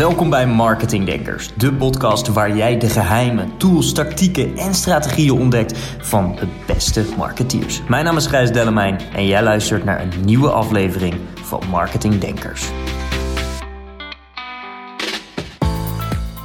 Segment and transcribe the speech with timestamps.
[0.00, 5.78] Welkom bij Marketing Denkers, de podcast waar jij de geheimen, tools, tactieken en strategieën ontdekt
[5.98, 7.82] van de beste marketeers.
[7.88, 12.70] Mijn naam is Gijs Dellemijn en jij luistert naar een nieuwe aflevering van Marketing Denkers.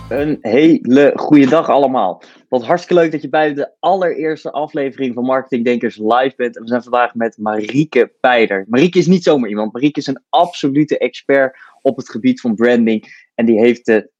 [0.09, 2.23] Een hele goede dag allemaal.
[2.49, 6.55] Wat hartstikke leuk dat je bij de allereerste aflevering van Marketing Denkers live bent.
[6.55, 8.65] En we zijn vandaag met Marieke Peider.
[8.67, 9.73] Marieke is niet zomaar iemand.
[9.73, 13.24] Marieke is een absolute expert op het gebied van branding.
[13.35, 14.11] En die heeft de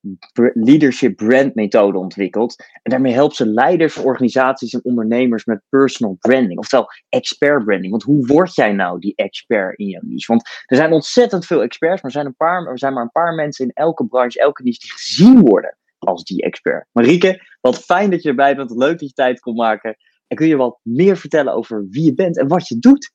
[0.54, 2.56] Leadership Brand methode ontwikkeld.
[2.82, 6.60] En daarmee helpt ze leiders, organisaties en ondernemers met personal branding.
[6.60, 7.92] Oftewel expert branding.
[7.92, 10.26] Want hoe word jij nou die expert in jouw niche?
[10.28, 13.12] Want er zijn ontzettend veel experts, maar er zijn, een paar, er zijn maar een
[13.12, 16.88] paar mensen in elke branche, elke niche die gezien worden als die expert.
[16.92, 18.72] Marieke, wat fijn dat je erbij bent.
[18.72, 19.96] Leuk dat je tijd kon maken.
[20.28, 23.14] En kun je wat meer vertellen over wie je bent en wat je doet?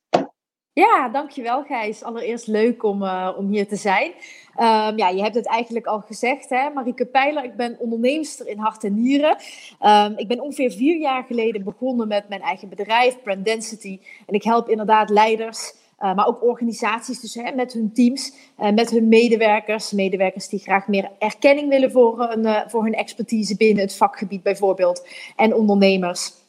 [0.73, 2.03] Ja, dankjewel Gijs.
[2.03, 4.11] Allereerst leuk om, uh, om hier te zijn.
[4.57, 6.69] Um, ja, je hebt het eigenlijk al gezegd, hè?
[6.69, 7.43] Marieke Pijler.
[7.43, 9.37] Ik ben onderneemster in hart en nieren.
[9.81, 13.99] Um, ik ben ongeveer vier jaar geleden begonnen met mijn eigen bedrijf, Brand Density.
[14.27, 18.69] En ik help inderdaad leiders, uh, maar ook organisaties dus, hè, met hun teams, uh,
[18.69, 19.91] met hun medewerkers.
[19.91, 25.07] Medewerkers die graag meer erkenning willen voor, voor hun expertise binnen het vakgebied bijvoorbeeld.
[25.35, 26.40] En ondernemers.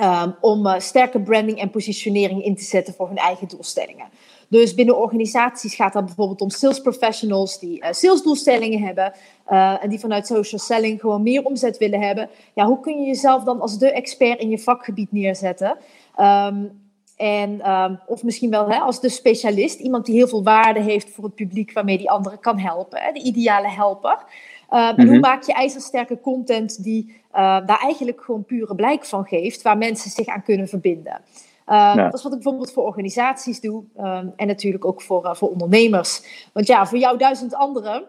[0.00, 4.08] Um, om uh, sterke branding en positionering in te zetten voor hun eigen doelstellingen.
[4.48, 9.12] Dus binnen organisaties gaat dat bijvoorbeeld om sales professionals die uh, salesdoelstellingen hebben
[9.48, 12.30] uh, en die vanuit social selling gewoon meer omzet willen hebben.
[12.54, 15.78] Ja, hoe kun je jezelf dan als de expert in je vakgebied neerzetten?
[16.20, 20.80] Um, en, um, of misschien wel hè, als de specialist, iemand die heel veel waarde
[20.80, 24.24] heeft voor het publiek waarmee die anderen kan helpen, hè, de ideale helper.
[24.68, 25.20] En hoe mhm.
[25.20, 27.16] maak je ijzersterke content die uh,
[27.66, 31.20] daar eigenlijk gewoon pure blijk van geeft, waar mensen zich aan kunnen verbinden?
[31.68, 31.94] Uh, ja.
[31.94, 35.48] Dat is wat ik bijvoorbeeld voor organisaties doe um, en natuurlijk ook voor, uh, voor
[35.48, 36.22] ondernemers.
[36.52, 38.04] Want ja, voor jou duizend anderen.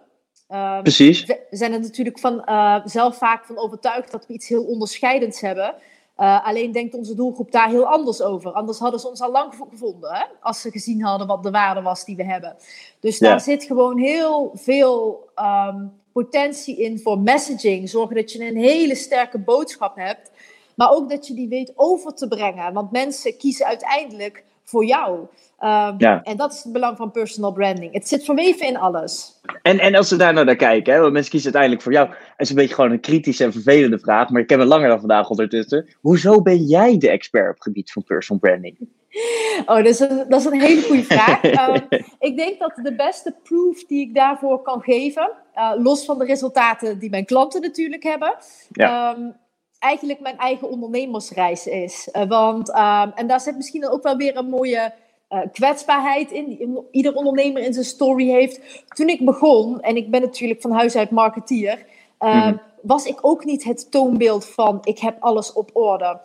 [0.51, 1.25] Um, Precies.
[1.25, 5.41] We zijn er natuurlijk van, uh, zelf vaak van overtuigd dat we iets heel onderscheidends
[5.41, 5.75] hebben.
[6.17, 8.51] Uh, alleen denkt onze doelgroep daar heel anders over.
[8.51, 10.23] Anders hadden ze ons al lang gevonden, hè?
[10.41, 12.55] als ze gezien hadden wat de waarde was die we hebben.
[12.99, 13.39] Dus daar ja.
[13.39, 17.89] zit gewoon heel veel um, potentie in voor messaging.
[17.89, 20.31] Zorgen dat je een hele sterke boodschap hebt.
[20.75, 22.73] Maar ook dat je die weet over te brengen.
[22.73, 25.19] Want mensen kiezen uiteindelijk voor jou.
[25.59, 26.23] Um, ja.
[26.23, 27.93] En dat is het belang van personal branding.
[27.93, 29.39] Het zit verweven in alles.
[29.61, 32.09] En, en als ze daar nou naar kijken, hè, want mensen kiezen uiteindelijk voor jou.
[32.09, 34.89] Het is een beetje gewoon een kritische en vervelende vraag, maar ik heb het langer
[34.89, 35.87] dan vandaag ondertussen.
[36.01, 38.77] Hoezo ben jij de expert op het gebied van personal branding?
[39.65, 41.43] Oh, dat is een, dat is een hele goede vraag.
[41.43, 41.87] um,
[42.29, 46.25] ik denk dat de beste proof die ik daarvoor kan geven, uh, los van de
[46.25, 48.35] resultaten die mijn klanten natuurlijk hebben,
[48.71, 49.15] ja.
[49.17, 49.35] um,
[49.79, 52.09] eigenlijk mijn eigen ondernemersreis is.
[52.13, 54.93] Uh, want, um, en daar zit misschien ook wel weer een mooie
[55.29, 58.83] uh, kwetsbaarheid in, die ieder ondernemer in zijn story heeft.
[58.87, 61.85] Toen ik begon, en ik ben natuurlijk van huis uit marketeer,
[62.19, 62.61] uh, mm-hmm.
[62.81, 66.19] was ik ook niet het toonbeeld van ik heb alles op orde.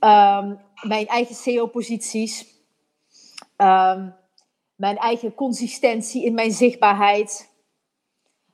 [0.00, 2.46] Um, mijn eigen SEO-posities,
[3.56, 4.14] um,
[4.74, 7.50] mijn eigen consistentie in mijn zichtbaarheid.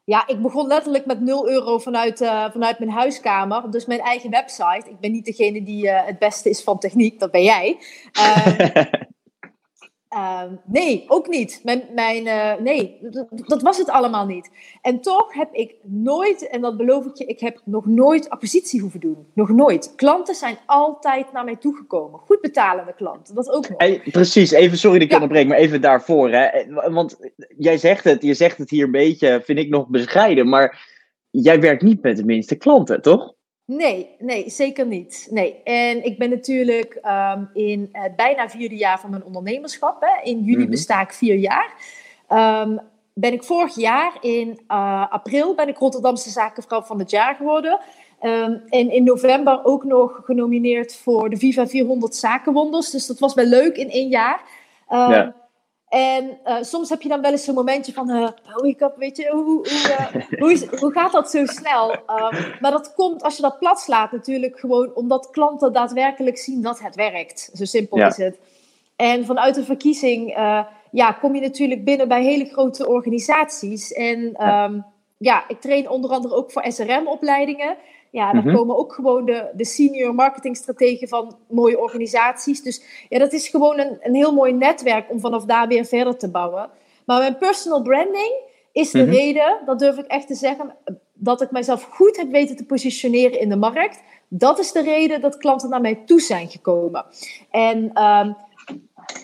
[0.09, 3.71] Ja, ik begon letterlijk met 0 euro vanuit, uh, vanuit mijn huiskamer.
[3.71, 4.91] Dus mijn eigen website.
[4.91, 7.79] Ik ben niet degene die uh, het beste is van techniek, dat ben jij.
[8.19, 8.47] Uh,
[10.15, 11.61] Uh, nee, ook niet.
[11.65, 12.99] Mijn, mijn, uh, nee,
[13.31, 14.51] dat was het allemaal niet.
[14.83, 18.81] En toch heb ik nooit, en dat beloof ik je, ik heb nog nooit acquisitie
[18.81, 19.27] hoeven doen.
[19.35, 19.93] Nog nooit.
[19.97, 22.21] Klanten zijn altijd naar mij toegekomen.
[22.21, 23.79] Goed betalende klanten, dat ook nog.
[23.79, 25.21] Hey, precies, even sorry dat ik ja.
[25.21, 26.31] onderbreek, maar even daarvoor.
[26.31, 26.65] Hè.
[26.91, 27.19] Want
[27.59, 30.87] jij zegt het, je zegt het hier een beetje, vind ik nog bescheiden, maar
[31.31, 33.37] jij werkt niet met de minste klanten, toch?
[33.77, 35.29] Nee, nee, zeker niet.
[35.31, 35.63] Nee.
[35.65, 40.01] En ik ben natuurlijk um, in het bijna vierde jaar van mijn ondernemerschap.
[40.01, 40.23] Hè.
[40.23, 40.71] In juli mm-hmm.
[40.71, 41.73] besta ik vier jaar.
[42.63, 42.81] Um,
[43.13, 47.81] ben ik vorig jaar in uh, april ben ik Rotterdamse zakenvrouw van het jaar geworden.
[48.23, 52.91] Um, en in november ook nog genomineerd voor de Viva 400 Zakenwonders.
[52.91, 54.41] Dus dat was wel leuk in één jaar.
[54.89, 55.35] Ja.
[55.89, 58.29] En uh, soms heb je dan wel eens zo'n momentje van, uh,
[58.63, 61.91] ik heb, weet je, hoe, hoe, uh, hoe, is, hoe gaat dat zo snel?
[61.91, 66.63] Um, maar dat komt als je dat plat slaat natuurlijk gewoon omdat klanten daadwerkelijk zien
[66.63, 67.51] dat het werkt.
[67.55, 68.07] Zo simpel ja.
[68.07, 68.39] is het.
[68.97, 70.33] En vanuit de verkiezing
[70.91, 73.93] ja, kom je natuurlijk binnen bij hele grote organisaties.
[73.93, 74.85] En um,
[75.19, 77.77] ja, ik train onder andere ook voor SRM-opleidingen.
[78.11, 78.55] Ja, dan mhm.
[78.55, 82.63] komen ook gewoon de, de senior marketingstrategen van mooie organisaties.
[82.63, 86.17] Dus ja, dat is gewoon een, een heel mooi netwerk om vanaf daar weer verder
[86.17, 86.71] te bouwen.
[87.05, 88.33] Maar mijn personal branding
[88.73, 89.11] is de mhm.
[89.11, 90.75] reden, dat durf ik echt te zeggen,
[91.15, 94.03] dat ik mijzelf goed heb weten te positioneren in de markt.
[94.29, 97.05] Dat is de reden dat klanten naar mij toe zijn gekomen.
[97.51, 98.33] En ehm,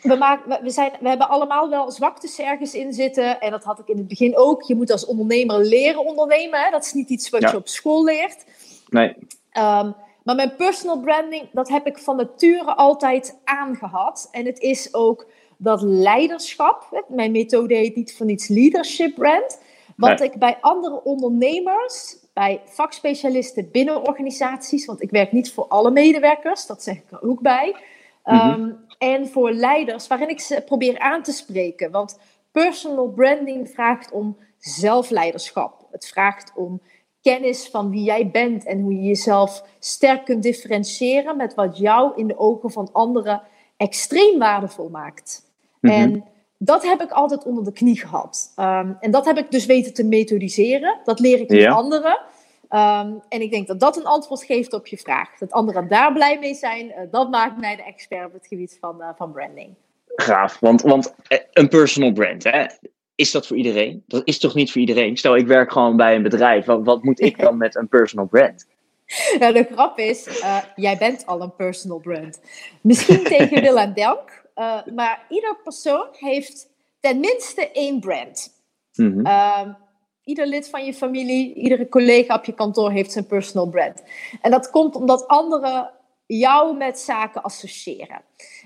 [0.02, 3.40] we, maken, we, zijn, we hebben allemaal wel zwaktes ergens in zitten.
[3.40, 4.62] En dat had ik in het begin ook.
[4.62, 6.60] Je moet als ondernemer leren ondernemen.
[6.60, 6.70] Hè?
[6.70, 8.44] Dat is niet iets wat je op school leert.
[8.88, 9.16] Nee.
[9.50, 9.90] Ehm,
[10.22, 14.28] maar mijn personal branding, dat heb ik van nature altijd aangehad.
[14.30, 15.26] En het is ook
[15.56, 17.04] dat leiderschap.
[17.08, 19.60] Mijn methode heet niet voor niets leadership brand.
[19.96, 25.90] Wat ik bij andere ondernemers, bij vakspecialisten binnen organisaties, want ik werk niet voor alle
[25.90, 27.76] medewerkers, dat zeg ik er ook bij.
[28.24, 28.36] Mhm.
[28.36, 31.90] Ehm, en voor leiders, waarin ik ze probeer aan te spreken.
[31.90, 32.18] Want
[32.52, 35.86] personal branding vraagt om zelfleiderschap.
[35.90, 36.80] Het vraagt om
[37.24, 42.12] kennis van wie jij bent en hoe je jezelf sterk kunt differentiëren met wat jou
[42.16, 43.42] in de ogen van anderen
[43.76, 45.52] extreem waardevol maakt.
[45.80, 45.92] Mhm.
[45.92, 46.24] En
[46.58, 48.52] dat heb ik altijd onder de knie gehad.
[48.56, 51.00] Ehm, en dat heb ik dus weten te methodiseren.
[51.04, 51.72] Dat leer ik ja.
[51.72, 52.18] anderen.
[52.68, 55.38] Ehm, en ik denk dat dat een antwoord geeft op je vraag.
[55.38, 58.76] Dat anderen daar blij mee zijn, uh, dat maakt mij de expert op het gebied
[58.80, 59.74] van, uh, van branding.
[60.06, 62.66] Graaf, want, want eh, een personal brand, hè?
[63.14, 64.02] Is dat voor iedereen?
[64.06, 65.16] Dat is toch niet voor iedereen?
[65.16, 66.64] Stel, ik werk gewoon bij een bedrijf.
[66.64, 68.66] Wat, wat moet ik dan met een personal brand?
[69.38, 70.42] Nou, de grap is,
[70.76, 72.40] jij bent al een personal brand.
[72.80, 74.44] Misschien tegen wil en dank,
[74.94, 76.68] maar ieder persoon heeft
[77.00, 78.52] tenminste één brand.
[78.92, 79.22] Mm
[80.24, 84.02] ieder lid van je familie, iedere collega op je kantoor heeft zijn personal brand.
[84.40, 85.90] En dat komt omdat anderen
[86.26, 88.22] jou met zaken associëren.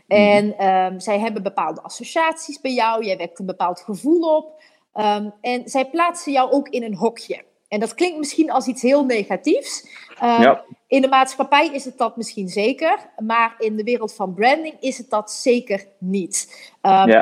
[0.07, 0.21] Mhm.
[0.21, 4.63] En ehm, zij hebben bepaalde associaties bij jou, jij wekt een bepaald gevoel op.
[4.93, 7.45] Ehm, en zij plaatsen jou ook in een hokje.
[7.69, 9.89] En dat klinkt misschien als iets heel negatiefs.
[10.19, 10.55] Ehm,
[10.87, 14.99] in de maatschappij is het dat misschien zeker, maar in de wereld van branding is
[14.99, 16.71] het dat zeker niet.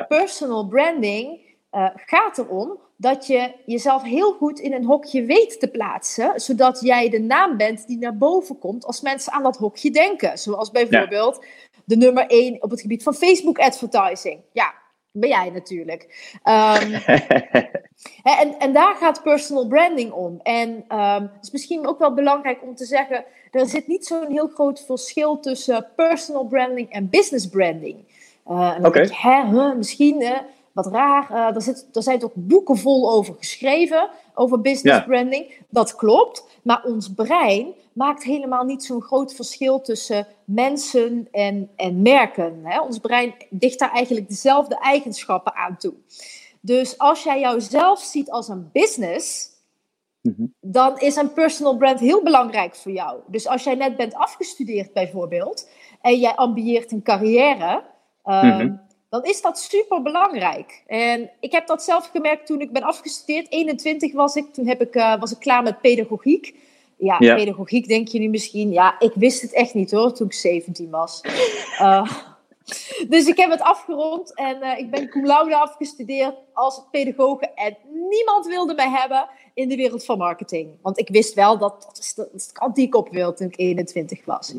[0.09, 1.46] Personal branding
[1.77, 6.81] uh, gaat erom dat je jezelf heel goed in een hokje weet te plaatsen, zodat
[6.81, 10.39] jij de naam bent die naar boven komt als mensen aan dat hokje denken.
[10.39, 11.45] Zoals bijvoorbeeld
[11.85, 14.41] de nummer 1 op het gebied van Facebook advertising.
[14.53, 14.75] Ja,
[15.11, 16.05] ben jij natuurlijk.
[16.45, 16.93] Um,
[18.23, 20.41] en, en daar gaat personal branding om.
[20.43, 24.31] En um, het is misschien ook wel belangrijk om te zeggen, er zit niet zo'n
[24.31, 27.97] heel groot verschil tussen personal branding en business branding.
[28.47, 28.87] Uh, Oké.
[28.87, 29.75] Okay.
[29.75, 30.23] Misschien
[30.77, 31.31] wat raar.
[31.31, 35.57] Uh, er, zit, er zijn toch boeken vol over geschreven, over business branding.
[35.69, 36.45] Dat klopt.
[36.63, 42.61] Maar ons brein maakt helemaal niet zo'n groot verschil tussen mensen en, en merken.
[42.65, 42.81] Hè?
[42.81, 45.95] Ons brein dicht daar eigenlijk dezelfde eigenschappen aan toe.
[46.61, 49.49] Dus als jij jouzelf ziet als een business,
[50.23, 50.45] mhm.
[50.61, 53.21] dan is een personal brand heel belangrijk voor jou.
[53.27, 55.69] Dus als jij net bent afgestudeerd bijvoorbeeld
[56.01, 57.83] en jij ambieert een carrière,
[58.25, 60.83] mhm dan is dat super belangrijk.
[60.87, 63.51] En ik heb dat zelf gemerkt toen ik ben afgestudeerd.
[63.51, 66.55] 21 was ik, toen heb ik, uh, was ik klaar met pedagogiek.
[66.99, 68.71] Ja, pedagogiek denk je nu misschien.
[68.73, 71.21] Ja, ik wist het echt niet hoor, toen ik 17 was.
[71.81, 72.13] Uh,
[73.09, 77.51] dus ik heb het afgerond en uh, ik ben cum laude afgestudeerd als pedagoge.
[77.55, 77.77] En
[78.09, 80.71] niemand wilde mij hebben in de wereld van marketing.
[80.83, 83.47] Want ik wist wel dat dat is de, dat kant die ik op wil toen
[83.47, 84.55] ik 21 was.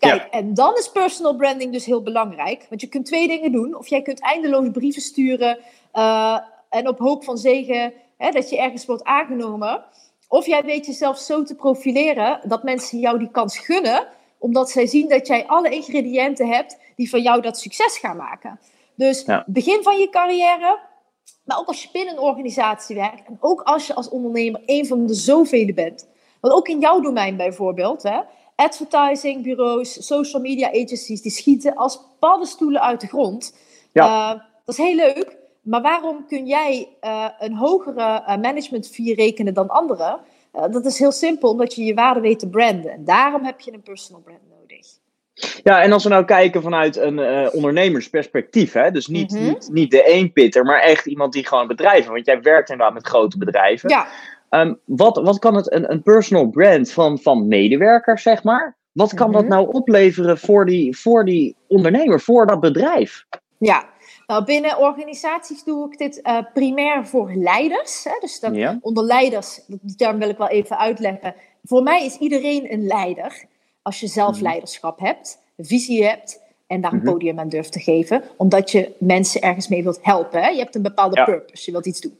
[0.00, 2.66] Kijk, en dan is personal branding dus heel belangrijk.
[2.68, 3.76] Want je kunt twee dingen doen.
[3.76, 5.58] Of jij kunt eindeloos brieven sturen
[5.94, 6.38] uh,
[6.68, 9.84] en op hoop van zegen hè, dat je ergens wordt aangenomen.
[10.28, 14.06] Of jij weet jezelf zo te profileren dat mensen jou die kans gunnen,
[14.38, 18.60] omdat zij zien dat jij alle ingrediënten hebt die van jou dat succes gaan maken.
[18.94, 20.78] Dus begin van je carrière,
[21.44, 24.86] maar ook als je binnen een organisatie werkt en ook als je als ondernemer een
[24.86, 26.08] van de zoveel bent.
[26.40, 28.20] Want ook in jouw domein bijvoorbeeld, hè,
[28.60, 33.56] advertisingbureaus, social media agencies, die schieten als paddenstoelen uit de grond.
[33.92, 34.32] Ja.
[34.32, 39.14] Uh, dat is heel leuk, maar waarom kun jij uh, een hogere uh, management fee
[39.14, 40.20] rekenen dan anderen?
[40.70, 42.92] dat is heel simpel, omdat je je waarde weet te branden.
[42.92, 44.86] En daarom heb je een personal brand nodig.
[45.62, 48.90] Ja, en als we nou kijken vanuit een ondernemersperspectief, hè?
[48.90, 49.44] dus niet, mhm.
[49.44, 53.06] niet, niet de eenpitter, maar echt iemand die gewoon bedrijven, want jij werkt inderdaad met
[53.06, 53.88] grote bedrijven.
[53.88, 54.06] Ja.
[54.50, 59.14] Um, wat, wat kan het, een, een personal brand van, van medewerkers, zeg maar, wat
[59.14, 59.50] kan dat mhm.
[59.50, 63.26] nou opleveren voor die, voor die ondernemer, voor dat bedrijf?
[63.58, 63.88] Ja,
[64.26, 68.04] nou, binnen organisaties doe ik dit uh, primair voor leiders.
[68.04, 68.12] Hè?
[68.20, 71.34] Dus dan, onder leiders, die term wil ik wel even uitleggen.
[71.64, 73.44] Voor mij is iedereen een leider.
[73.82, 74.42] Als je zelf mhm.
[74.42, 76.40] leiderschap hebt, visie hebt,
[76.70, 77.10] en daar een mhm.
[77.10, 80.42] podium aan durft te geven, omdat je mensen ergens mee wilt helpen.
[80.42, 80.48] Hè?
[80.48, 82.18] Je hebt een bepaalde purpose, je wilt iets doen.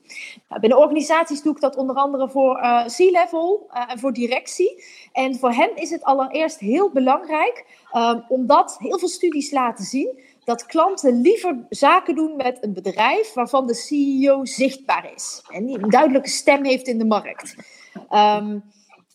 [0.49, 4.85] Nou, binnen organisaties doe ik dat onder andere voor uh, C-level en voor directie.
[5.12, 10.19] En voor hen is het allereerst heel belangrijk, um, omdat heel veel studies laten zien
[10.45, 15.78] dat klanten liever zaken doen met een bedrijf waarvan de CEO zichtbaar is en die
[15.83, 17.54] een duidelijke stem heeft in de markt.
[18.09, 18.59] Ehm,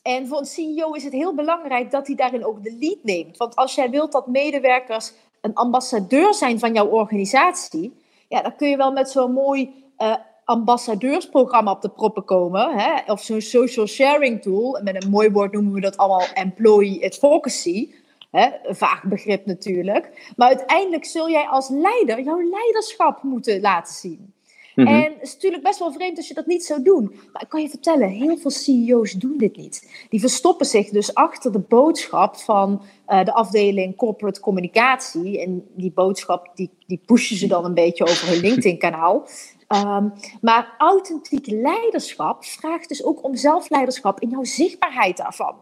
[0.05, 3.37] en voor een CEO is het heel belangrijk dat hij daarin ook de lead neemt.
[3.37, 5.13] Want als jij wilt dat medewerkers
[5.45, 7.93] een ambassadeur zijn van jouw organisatie,
[8.27, 12.77] ja, dan kun je wel met zo'n mooi uh, ambassadeursprogramma op de proppen komen.
[12.77, 13.11] Hè?
[13.11, 14.79] Of zo'n social sharing tool.
[14.83, 17.93] Met een mooi woord noemen we dat allemaal employee advocacy.
[18.31, 18.47] Hè?
[18.63, 20.31] Een vaag begrip natuurlijk.
[20.37, 24.33] Maar uiteindelijk zul jij als leider jouw leiderschap moeten laten zien.
[24.75, 24.87] Mhm.
[24.87, 27.15] En het is natuurlijk best wel vreemd als je dat niet zou doen.
[27.33, 30.05] Maar ik kan je vertellen, heel veel CEO's doen dit niet.
[30.09, 35.41] Die verstoppen zich dus achter de boodschap van uh, de afdeling corporate communicatie.
[35.41, 39.27] En die boodschap, die, die pushen ze dan een beetje over hun LinkedIn-kanaal.
[39.75, 45.55] Um, maar authentiek leiderschap vraagt dus ook om zelfleiderschap in jouw zichtbaarheid daarvan.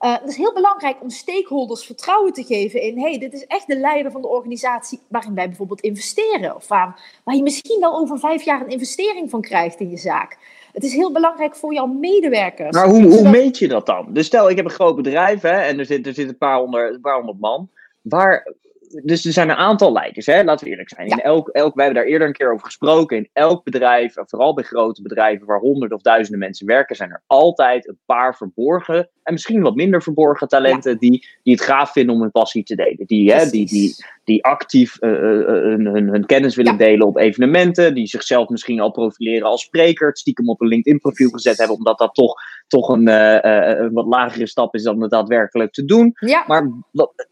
[0.00, 3.66] Uh, het is heel belangrijk om stakeholders vertrouwen te geven in: hey, dit is echt
[3.66, 6.54] de leider van de organisatie waarin wij bijvoorbeeld investeren.
[6.56, 9.96] Of waar, waar je misschien wel over vijf jaar een investering van krijgt in je
[9.96, 10.38] zaak.
[10.72, 12.76] Het is heel belangrijk voor jouw medewerkers.
[12.76, 14.06] Maar hoe, hoe meet je dat dan?
[14.08, 16.58] Dus stel, ik heb een groot bedrijf hè, en er zit, er zit een, paar
[16.58, 17.70] honderd, een paar honderd man.
[18.00, 18.54] Waar,
[19.02, 20.44] dus er zijn een aantal leiders, hè?
[20.44, 21.06] laten we eerlijk zijn.
[21.06, 23.16] In elk, elk, wij hebben daar eerder een keer over gesproken.
[23.16, 27.22] In elk bedrijf, vooral bij grote bedrijven waar honderden of duizenden mensen werken, zijn er
[27.26, 32.14] altijd een paar verborgen en misschien wat minder verborgen talenten die, die het gaaf vinden
[32.14, 33.06] om hun passie te delen.
[33.06, 37.94] Die, hè, die, die, die actief uh, hun, hun, hun, kennis willen delen op evenementen,
[37.94, 41.98] die zichzelf misschien al profileren als spreker, het stiekem op een LinkedIn-profiel gezet hebben, omdat
[41.98, 42.34] dat toch,
[42.66, 46.14] toch een, een wat lagere stap is dan het daadwerkelijk te doen.
[46.46, 46.70] Maar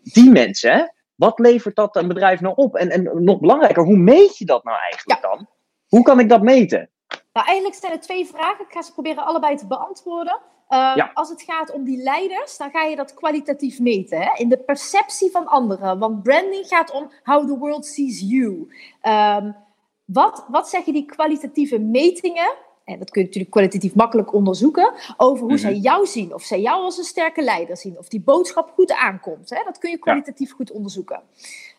[0.02, 0.84] die mensen, hè,
[1.16, 2.76] wat levert dat een bedrijf nou op?
[2.76, 5.48] En, en nog belangrijker, hoe meet je dat nou eigenlijk dan?
[5.88, 6.90] Hoe kan ik dat meten?
[7.32, 8.64] Nou, eigenlijk zijn er twee vragen.
[8.64, 10.40] Ik ga ze proberen allebei te beantwoorden.
[10.68, 14.20] Ehm, als het gaat om die leiders, dan ga je dat kwalitatief meten.
[14.20, 14.30] Hè?
[14.34, 15.98] In de perceptie van anderen.
[15.98, 18.72] Want branding gaat om how the world sees you.
[19.02, 19.56] Um,
[20.04, 22.54] wat, wat zeggen die kwalitatieve metingen?
[22.86, 25.80] En dat kun je natuurlijk kwalitatief makkelijk onderzoeken, over hoe zij mhm.
[25.80, 26.34] jou zien.
[26.34, 27.98] Of zij jou als een sterke leider zien.
[27.98, 29.50] Of die boodschap goed aankomt.
[29.50, 29.62] Hè?
[29.64, 31.22] Dat kun je kwalitatief goed onderzoeken.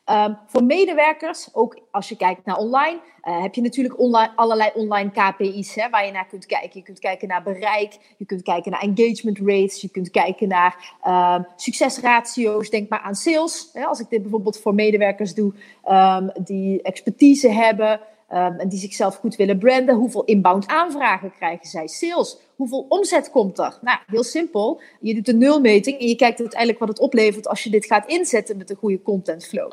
[0.06, 4.72] Ehm, voor medewerkers, ook als je kijkt naar online, uh, heb je natuurlijk online, allerlei
[4.74, 6.70] online KPI's hè, waar je naar kunt kijken.
[6.74, 10.96] Je kunt kijken naar bereik, je kunt kijken naar engagement rates, je kunt kijken naar
[11.08, 12.70] um, succesratio's.
[12.70, 13.70] Denk maar aan sales.
[13.74, 15.54] Hè, als ik dit bijvoorbeeld voor medewerkers doe
[15.90, 18.00] um, die expertise hebben.
[18.34, 19.96] Um, en die zichzelf goed willen branden.
[19.96, 21.88] Hoeveel inbound aanvragen krijgen zij?
[21.88, 22.38] Sales.
[22.55, 23.77] Hoeveel omzet komt er?
[23.81, 24.81] Nou, heel simpel.
[25.00, 28.07] Je doet een nulmeting en je kijkt uiteindelijk wat het oplevert als je dit gaat
[28.07, 29.72] inzetten met een goede content flow.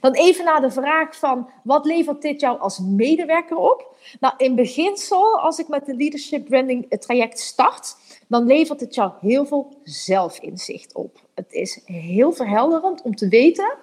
[0.00, 3.96] Dan even naar de vraag van wat levert dit jou als medewerker op?
[4.20, 7.96] Nou, in beginsel, als ik met de leadership branding traject start,
[8.28, 11.20] dan levert het jou heel veel zelfinzicht op.
[11.34, 13.74] Het is heel verhelderend om te weten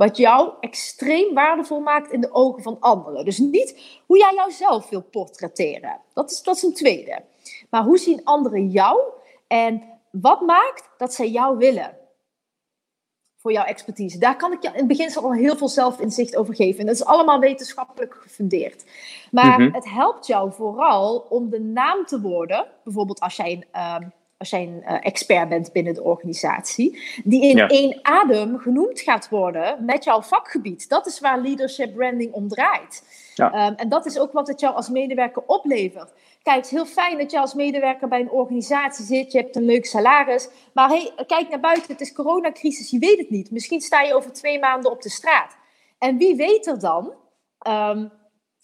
[0.00, 3.24] wat jou extreem waardevol maakt in de ogen van anderen.
[3.24, 6.00] Dus niet hoe jij jouzelf wil portretteren.
[6.14, 7.22] Dat is, dat is een tweede.
[7.70, 9.00] Maar hoe zien anderen jou
[9.46, 11.96] en wat maakt dat zij jou willen?
[13.36, 14.18] Voor jouw expertise.
[14.18, 16.80] Daar kan ik je in het begin al heel veel zelfinzicht over geven.
[16.80, 18.84] En dat is allemaal wetenschappelijk gefundeerd.
[19.30, 19.74] Maar mhm.
[19.74, 22.66] het helpt jou vooral om de naam te worden.
[22.84, 23.64] Bijvoorbeeld als jij een.
[23.72, 24.08] Ehm,
[24.40, 29.28] als jij een uh, expert bent binnen de organisatie, die in één adem genoemd gaat
[29.28, 30.88] worden met jouw vakgebied.
[30.88, 33.02] Dat is waar leadership branding om draait.
[33.34, 33.66] Ja.
[33.66, 36.12] Um, en dat is ook wat het jou als medewerker oplevert.
[36.42, 39.56] Kijk, het is heel fijn dat je als medewerker bij een organisatie zit, je hebt
[39.56, 43.50] een leuk salaris, maar hey, kijk naar buiten, het is coronacrisis, je weet het niet.
[43.50, 45.56] Misschien sta je over twee maanden op de straat.
[45.98, 47.12] En wie weet er dan
[47.68, 48.10] um,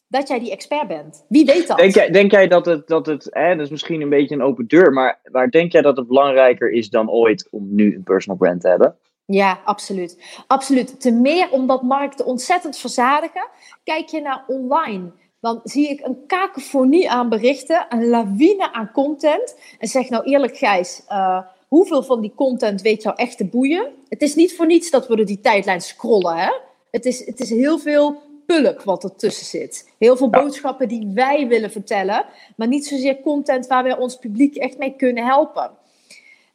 [0.09, 1.25] dat jij die expert bent.
[1.29, 1.77] Wie weet dat?
[1.77, 4.43] Denk jij, denk jij dat het, dat het hè, dat is misschien een beetje een
[4.43, 8.03] open deur, maar, maar denk jij dat het belangrijker is dan ooit om nu een
[8.03, 8.97] personal brand te hebben?
[9.27, 10.43] Ja, absoluut.
[10.47, 11.01] Absoluut.
[11.01, 13.49] Ten meer omdat markten ontzettend verzadigen.
[13.85, 15.11] Kijk je naar online,
[15.41, 19.59] dan zie ik een kakofonie aan berichten, een lawine aan content.
[19.79, 23.93] En zeg nou eerlijk, Gijs, uh, hoeveel van die content weet jou echt te boeien?
[24.09, 26.51] Het is niet voor niets dat we door die tijdlijn scrollen, hè?
[26.91, 29.91] Het is, het is heel veel pulk wat ertussen zit.
[29.99, 32.25] Heel veel boodschappen die wij willen vertellen,
[32.57, 35.71] maar niet zozeer content waar wij ons publiek echt mee kunnen helpen.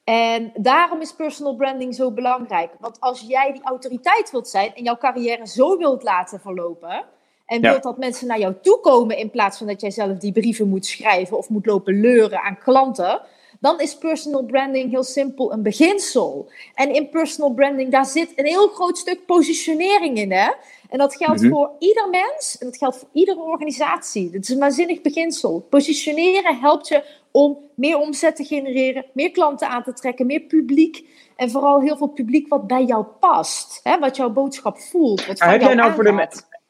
[0.04, 2.72] En daarom is personal branding zo belangrijk.
[2.80, 7.06] Want als jij die autoriteit wilt zijn en jouw carrière zo wilt laten verlopen.
[7.46, 10.32] En wilt dat mensen naar jou toe komen in plaats van dat jij zelf die
[10.32, 13.22] brieven moet schrijven of moet lopen leuren aan klanten.
[13.62, 16.51] Dan is personal branding heel simpel een beginsel.
[16.75, 20.32] En in personal branding, daar zit een heel groot stuk positionering in.
[20.32, 20.51] Hè?
[20.89, 21.51] En dat geldt mhm.
[21.51, 24.30] voor ieder mens en dat geldt voor iedere organisatie.
[24.32, 25.65] Het is een waanzinnig beginsel.
[25.70, 31.06] Positioneren helpt je om meer omzet te genereren, meer klanten aan te trekken, meer publiek.
[31.36, 33.80] En vooral heel veel publiek wat bij jou past.
[33.84, 34.00] Hè?
[34.00, 35.25] Wat jouw boodschap voelt.
[35.25, 36.12] Wat heb jij nou voor de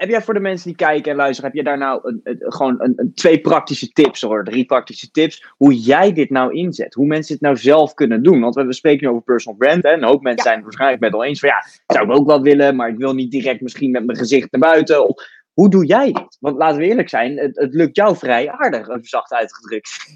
[0.01, 2.37] heb jij voor de mensen die kijken en luisteren, heb je daar nou een, een,
[2.39, 6.93] gewoon een, twee praktische tips hoor, drie praktische tips, hoe jij dit nou inzet?
[6.93, 8.41] Hoe mensen het nou zelf kunnen doen?
[8.41, 11.13] Want we, spreken nu over personal brand hè, en ook mensen zijn het waarschijnlijk met
[11.13, 13.91] al eens van ja, zou ik ook wel willen, maar ik wil niet direct misschien
[13.91, 15.07] met mijn gezicht naar buiten.
[15.07, 16.37] Of, hoe doe jij dit?
[16.39, 19.89] Want laten we eerlijk zijn, het, het lukt jou vrij aardig, even zacht uitgedrukt.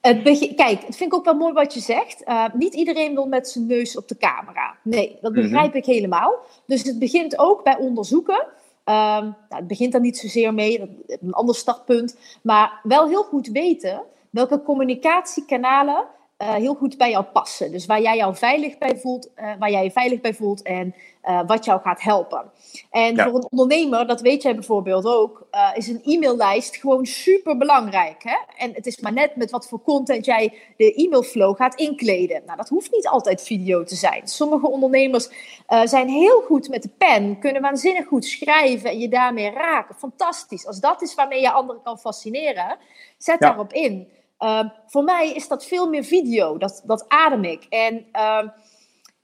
[0.00, 0.22] Het
[0.56, 2.22] kijk, het vind ik ook wel mooi wat je zegt.
[2.26, 4.76] Uh, niet iedereen wil met zijn neus op de camera.
[4.82, 5.40] Nee, dat mhm.
[5.40, 6.38] begrijp ik helemaal.
[6.66, 8.46] Dus het begint ook bij onderzoeken.
[8.88, 12.18] Um, nou, het begint daar niet zozeer mee, een ander startpunt.
[12.42, 16.06] Maar wel heel goed weten welke communicatiekanalen
[16.42, 17.72] uh, heel goed bij jou passen.
[17.72, 20.94] Dus waar jij jou veilig bij voelt, uh, waar jij je veilig bij voelt en
[21.24, 22.50] uh, wat jou gaat helpen.
[22.90, 28.22] En voor een ondernemer, dat weet jij bijvoorbeeld ook, is een e-maillijst gewoon super belangrijk.
[28.22, 28.36] Hè?
[28.56, 32.42] En het is maar net met wat voor content jij de e-mailflow gaat inkleden.
[32.46, 34.28] Nou, dat hoeft niet altijd video te zijn.
[34.28, 35.28] Sommige ondernemers
[35.84, 39.94] zijn heel goed met de pen, kunnen waanzinnig goed schrijven en je daarmee raken.
[39.94, 40.66] Fantastisch.
[40.66, 42.76] Als dat is waarmee je anderen kan fascineren,
[43.18, 44.08] zet daarop in.
[44.38, 47.66] Ehm, voor mij is dat veel meer video, dat, dat adem ik.
[47.68, 48.48] En uh,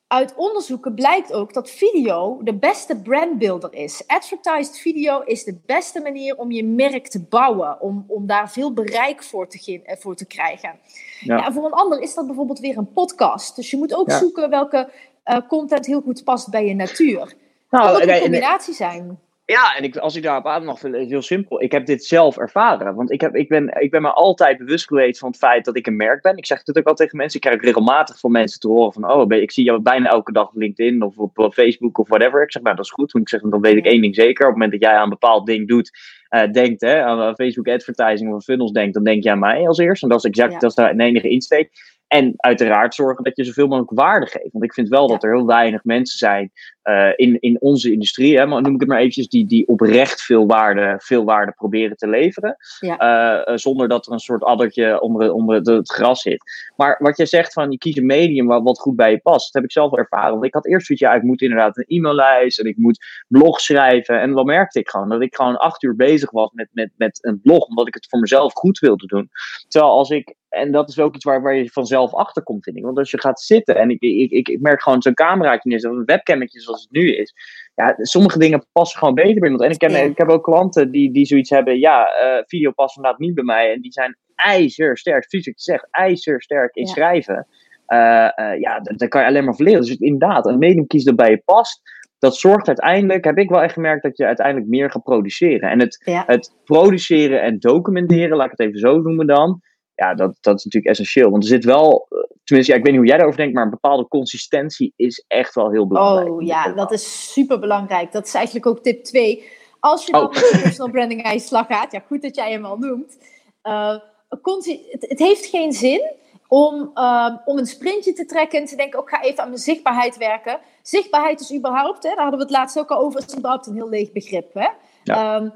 [0.06, 4.06] uit onderzoeken blijkt ook dat video de beste brandbuilder is.
[4.06, 8.72] Advertised video is de beste manier om je merk te bouwen, om, om daar veel
[8.72, 10.78] bereik voor te, eh, voor te krijgen.
[11.20, 11.36] Ja.
[11.36, 11.52] ja.
[11.52, 13.56] voor een ander is dat bijvoorbeeld weer een podcast.
[13.56, 14.92] Dus je moet ook zoeken welke
[15.24, 17.34] uh, content heel goed past bij je natuur.
[17.70, 19.18] Nou, kan ook een combinatie zijn.
[19.44, 21.62] Ja, en ik, als ik daarop aan mag vullen, is heel simpel.
[21.62, 22.94] Ik heb dit zelf ervaren.
[22.94, 25.76] Want ik, heb, ik, ben, ik ben me altijd bewust geweest van het feit dat
[25.76, 26.36] ik een merk ben.
[26.36, 27.40] Ik zeg het ook al tegen mensen.
[27.40, 29.10] Ik krijg regelmatig van mensen te horen van...
[29.10, 32.42] Oh, ik zie jou bijna elke dag op LinkedIn of op Facebook of whatever.
[32.42, 33.12] Ik zeg, nou, dat is goed.
[33.12, 34.46] Want ik zeg, dan weet ik één ding zeker.
[34.46, 35.90] Op het moment dat jij aan een bepaald ding doet...
[36.30, 38.94] Uh, denkt, hè, aan Facebook advertising of funnels denkt...
[38.94, 40.02] dan denk je aan mij als eerst.
[40.02, 41.70] En dat is exact dat is de enige insteek.
[42.12, 44.52] En uiteraard zorgen dat je zoveel mogelijk waarde geeft.
[44.52, 46.52] Want ik vind wel dat er heel weinig mensen zijn
[46.84, 50.22] uh, in, in onze industrie, hè, maar noem ik het maar eventjes, die, die oprecht
[50.22, 52.56] veel waarde, veel waarde proberen te leveren.
[52.80, 53.46] Ja.
[53.48, 56.42] Uh, zonder dat er een soort addertje onder, onder het, het, gras zit.
[56.76, 59.44] Maar wat je zegt van je kiest een medium wat, wat goed bij je past,
[59.44, 60.32] dat heb ik zelf ervaren.
[60.32, 63.60] Want ik had eerst zoiets, ja, ik moet inderdaad een e-maillijst en ik moet blog
[63.60, 64.20] schrijven.
[64.20, 67.18] En dan merkte ik gewoon dat ik gewoon acht uur bezig was met, met, met
[67.22, 69.30] een blog, omdat ik het voor mezelf goed wilde doen.
[69.68, 72.76] Terwijl als ik en dat is ook iets waar, waar je vanzelf achter komt, vind
[72.76, 72.84] ik.
[72.84, 75.80] Want als je gaat zitten en ik, ik, ik, ik merk gewoon zo'n cameraatje neer,
[75.80, 77.34] zo'n webcammetje zoals het nu is.
[77.74, 79.62] Ja, sommige dingen passen gewoon beter bij iemand.
[79.62, 82.96] En ik, ken, ik heb ook klanten die, die zoiets hebben, ja, uh, video past
[82.96, 83.72] inderdaad niet bij mij.
[83.72, 87.46] En die zijn ijzersterk, fysiek gezegd, ijzersterk in schrijven.
[87.86, 87.98] Uh,
[88.36, 89.80] uh, ja, daar kan je alleen maar verleren.
[89.80, 91.80] Dus inderdaad, een medium kies dat bij je past
[92.22, 95.70] dat zorgt uiteindelijk, heb ik wel echt gemerkt, dat je uiteindelijk meer gaat produceren.
[95.70, 99.60] En het, het produceren en documenteren, laat ik het even zo noemen dan,
[99.94, 101.30] ja, dat, dat is natuurlijk essentieel.
[101.30, 103.64] Want er zit wel, eh, tenminste, ja, ik weet niet hoe jij daarover denkt, maar
[103.64, 106.30] een bepaalde consistentie is echt wel heel belangrijk.
[106.30, 108.12] Oh ja, dat is super belangrijk.
[108.12, 109.44] Dat is eigenlijk ook tip 2.
[109.80, 110.32] Als je dan oh.
[110.32, 113.18] met personal branding aan je slag gaat, ja, goed dat jij hem al noemt.
[113.62, 113.96] Uh,
[114.28, 116.10] het, het, heeft geen zin
[116.48, 119.48] om, uh, om een sprintje te trekken en te denken, ook oh, ga even aan
[119.48, 120.58] mijn zichtbaarheid werken.
[120.82, 123.74] Zichtbaarheid is überhaupt, hè, daar hadden we het laatst ook al over, is überhaupt een
[123.74, 124.54] heel leeg begrip.
[124.54, 124.68] Hè?
[125.02, 125.36] Ja.
[125.36, 125.52] Um,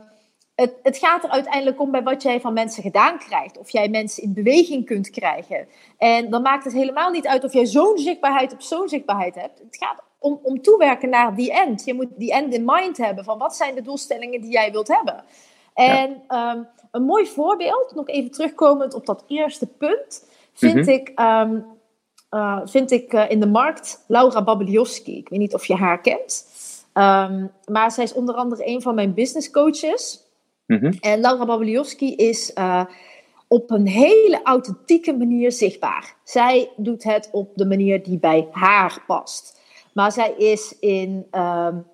[0.57, 3.59] het, het, gaat er uiteindelijk om bij wat jij van mensen gedaan krijgt.
[3.59, 5.69] Of jij mensen in beweging kunt krijgen.
[5.99, 9.59] En dan maakt het helemaal niet uit of jij zo'n zichtbaarheid op zo'n zichtbaarheid hebt.
[9.59, 11.85] Het gaat om, om toewerken naar die end.
[11.85, 14.88] Je moet die end in mind hebben van wat zijn de doelstellingen die jij wilt
[14.88, 15.25] hebben.
[15.75, 20.88] En ehm, een mooi voorbeeld, nog even terugkomend op dat eerste punt, vind mhm.
[20.88, 21.66] ik, um,
[22.31, 25.16] uh, vind ik uh, in de markt Laura Babliowski.
[25.16, 26.47] Ik weet niet of je haar kent.
[26.95, 30.26] Um, maar zij is onder andere een van mijn business coaches.
[30.66, 30.92] Mhm.
[31.00, 32.85] En Laura Babliowski is uh,
[33.48, 36.16] op een hele authentieke manier zichtbaar.
[36.24, 39.61] Zij doet het op de manier die bij haar past.
[39.92, 41.87] Maar zij is in, um,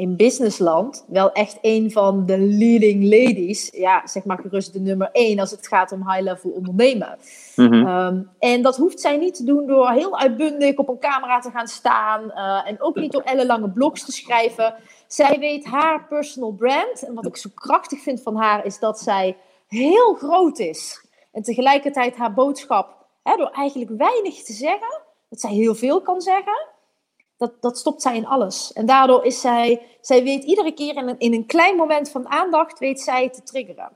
[0.00, 3.70] in businessland wel echt een van de leading ladies.
[3.72, 7.18] Ja, zeg maar gerust de nummer één als het gaat om high-level ondernemen.
[7.56, 11.38] Mm um, en dat hoeft zij niet te doen door heel uitbundig op een camera
[11.38, 12.24] te gaan staan.
[12.24, 14.74] Uh, en ook niet door ellenlange blogs te schrijven.
[15.06, 17.02] Zij weet haar personal brand.
[17.06, 19.36] En wat ik zo krachtig vind van haar is dat zij
[19.68, 21.06] heel groot is.
[21.32, 26.20] En tegelijkertijd haar boodschap, hè, door eigenlijk weinig te zeggen, dat zij heel veel kan
[26.20, 26.66] zeggen,
[27.40, 28.72] dat, dat stopt zij in alles.
[28.72, 32.28] En daardoor is zij, zij weet iedere keer in een, in een klein moment van
[32.28, 33.88] aandacht, weet zij te triggeren.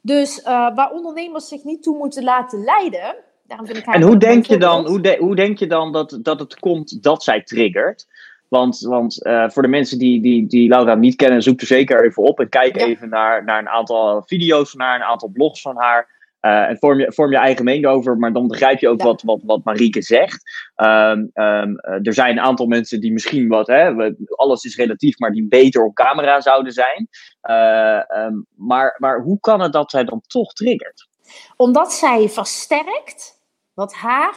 [0.00, 3.14] Dus uh, waar ondernemers zich niet toe moeten laten leiden,
[3.46, 6.18] Daarom vind ik En hoe denk je dan, hoe, de- hoe denk je dan dat,
[6.22, 8.06] dat het komt dat zij triggert?
[8.48, 12.04] Want, want eh, voor de mensen die, die, die Laura niet kennen, zoek er zeker
[12.04, 12.86] even op en kijk Ja.
[12.86, 16.08] even naar, naar een aantal video's van haar, een aantal blogs van haar.
[16.46, 19.06] Eh, en vorm je, vorm je eigen mening over, maar dan begrijp je ook Ja.
[19.06, 20.42] wat, wat, wat Marieke zegt.
[20.74, 25.18] Ehm, ehm, eh, er zijn een aantal mensen die misschien wat, hè, alles is relatief,
[25.18, 27.08] maar die beter op camera zouden zijn.
[27.40, 31.08] Eh, ehm, maar, maar hoe kan het dat zij dan toch triggert?
[31.56, 33.40] Omdat zij versterkt
[33.74, 34.34] wat haar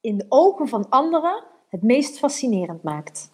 [0.00, 3.30] in de ogen van anderen het meest fascinerend maakt.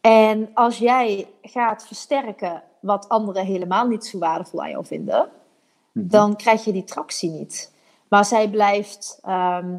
[0.00, 5.28] En als jij gaat versterken wat anderen helemaal niet zo waardevol aan jou vinden.
[5.92, 7.72] Dan krijg je die tractie niet.
[8.08, 9.76] Maar zij blijft ehm,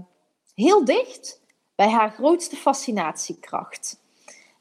[0.55, 1.41] heel dicht
[1.75, 4.01] bij haar grootste fascinatiekracht.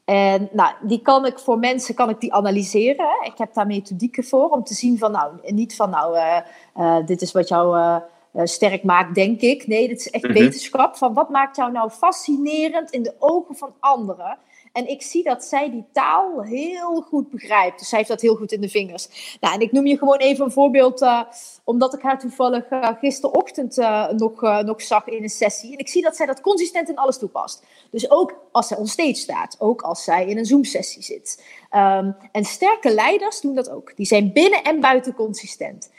[0.05, 3.05] En nou, die kan ik voor mensen kan ik die analyseren.
[3.05, 3.27] Hè.
[3.27, 6.37] Ik heb daar methodieken voor om te zien van nou, niet van nou, eh,
[6.73, 7.97] eh, dit is wat jou eh,
[8.43, 9.67] sterk maakt, denk ik.
[9.67, 10.33] Nee, dit is echt Mhm.
[10.33, 14.37] wetenschap van wat maakt jou nou fascinerend in de ogen van anderen.
[14.73, 17.79] En ik zie dat zij die taal heel goed begrijpt.
[17.79, 19.37] Dus zij heeft dat heel goed in de vingers.
[19.41, 21.21] Nou, en ik noem je gewoon even een voorbeeld, eh,
[21.63, 25.71] omdat ik haar toevallig eh, gisterochtend eh, nog, nog zag in een sessie.
[25.71, 27.63] En ik zie dat zij dat consistent in alles toepast.
[27.91, 31.43] Dus ook als zij onstage staat, ook als zij in een Zoom-sessie zit.
[31.69, 33.95] Ehm, en sterke leiders doen dat ook.
[33.95, 35.91] Die zijn binnen en buiten consistent.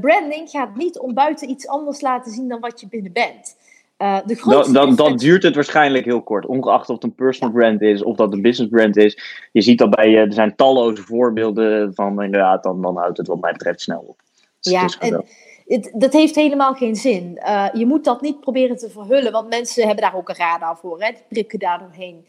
[0.00, 3.56] Branding gaat niet om buiten iets anders laten zien dan wat je binnen bent.
[4.00, 6.46] Eh, de Dan, duurt het waarschijnlijk heel kort.
[6.46, 9.18] Ongeacht of het een personal brand is of dat een business brand is.
[9.52, 13.26] Je ziet dat bij, eh, er zijn talloze voorbeelden van inderdaad, dan, dan houdt het
[13.26, 14.20] wat mij betreft snel op.
[14.60, 17.38] Dus Ja, het en dat heeft helemaal geen zin.
[17.38, 20.76] Eh, je moet dat niet proberen te verhullen, want mensen hebben daar ook een radar
[20.76, 21.02] voor.
[21.02, 21.10] Hè?
[21.10, 22.26] Die prikken daar doorheen.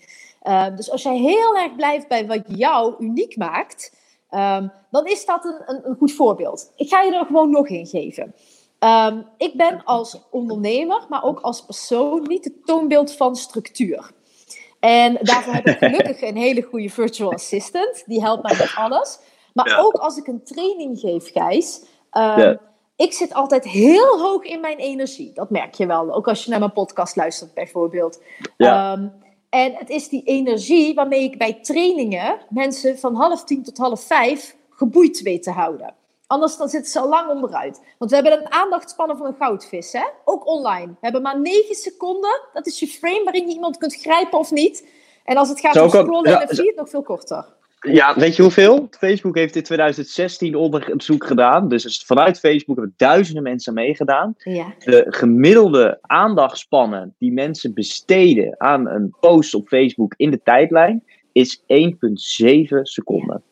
[0.76, 3.96] Dus als jij heel erg blijft bij wat jou uniek maakt,
[4.30, 6.72] ehm, dan is dat een, een, een goed voorbeeld.
[6.76, 8.34] Ik ga je er gewoon nog een geven.
[8.82, 14.12] Ehm, ik ben als ondernemer, maar ook als persoon niet het toonbeeld van structuur.
[14.80, 18.04] En daarvoor heb ik gelukkig een hele goede virtual assistant.
[18.06, 19.20] Die helpt mij met alles.
[19.54, 19.78] Maar Ja.
[19.78, 21.82] ook als ik een training geef, Gijs.
[22.12, 22.60] ehm, Ja.
[22.96, 25.32] Ik zit altijd heel hoog in mijn energie.
[25.34, 26.14] Dat merk je wel.
[26.14, 28.22] Ook als je naar mijn podcast luistert, bijvoorbeeld.
[28.58, 28.92] Ja.
[28.94, 29.08] Ehm,
[29.50, 34.02] en het is die energie waarmee ik bij trainingen mensen van half tien tot half
[34.04, 35.94] vijf geboeid weet te houden.
[36.32, 37.82] Anders dan zitten ze al lang onderuit.
[37.98, 40.04] Want we hebben een aandachtspannen van een goudvis, hè?
[40.26, 40.88] ook online.
[40.88, 42.42] We hebben maar negen seconden.
[42.54, 44.88] Dat is je frame waarin je iemand kunt grijpen of niet.
[45.24, 47.46] En als het gaat om scrollen in een zo- feed, nog veel korter.
[47.82, 48.88] Ja, weet je hoeveel?
[48.90, 51.68] Facebook heeft in 2016 onderzoek gedaan.
[51.68, 54.36] Dus vanuit Facebook hebben duizenden mensen meegedaan.
[54.38, 54.74] Ja.
[54.80, 61.64] De gemiddelde aandachtspannen die mensen besteden aan een post op Facebook in de tijdlijn is
[61.68, 63.44] 1,7 seconden.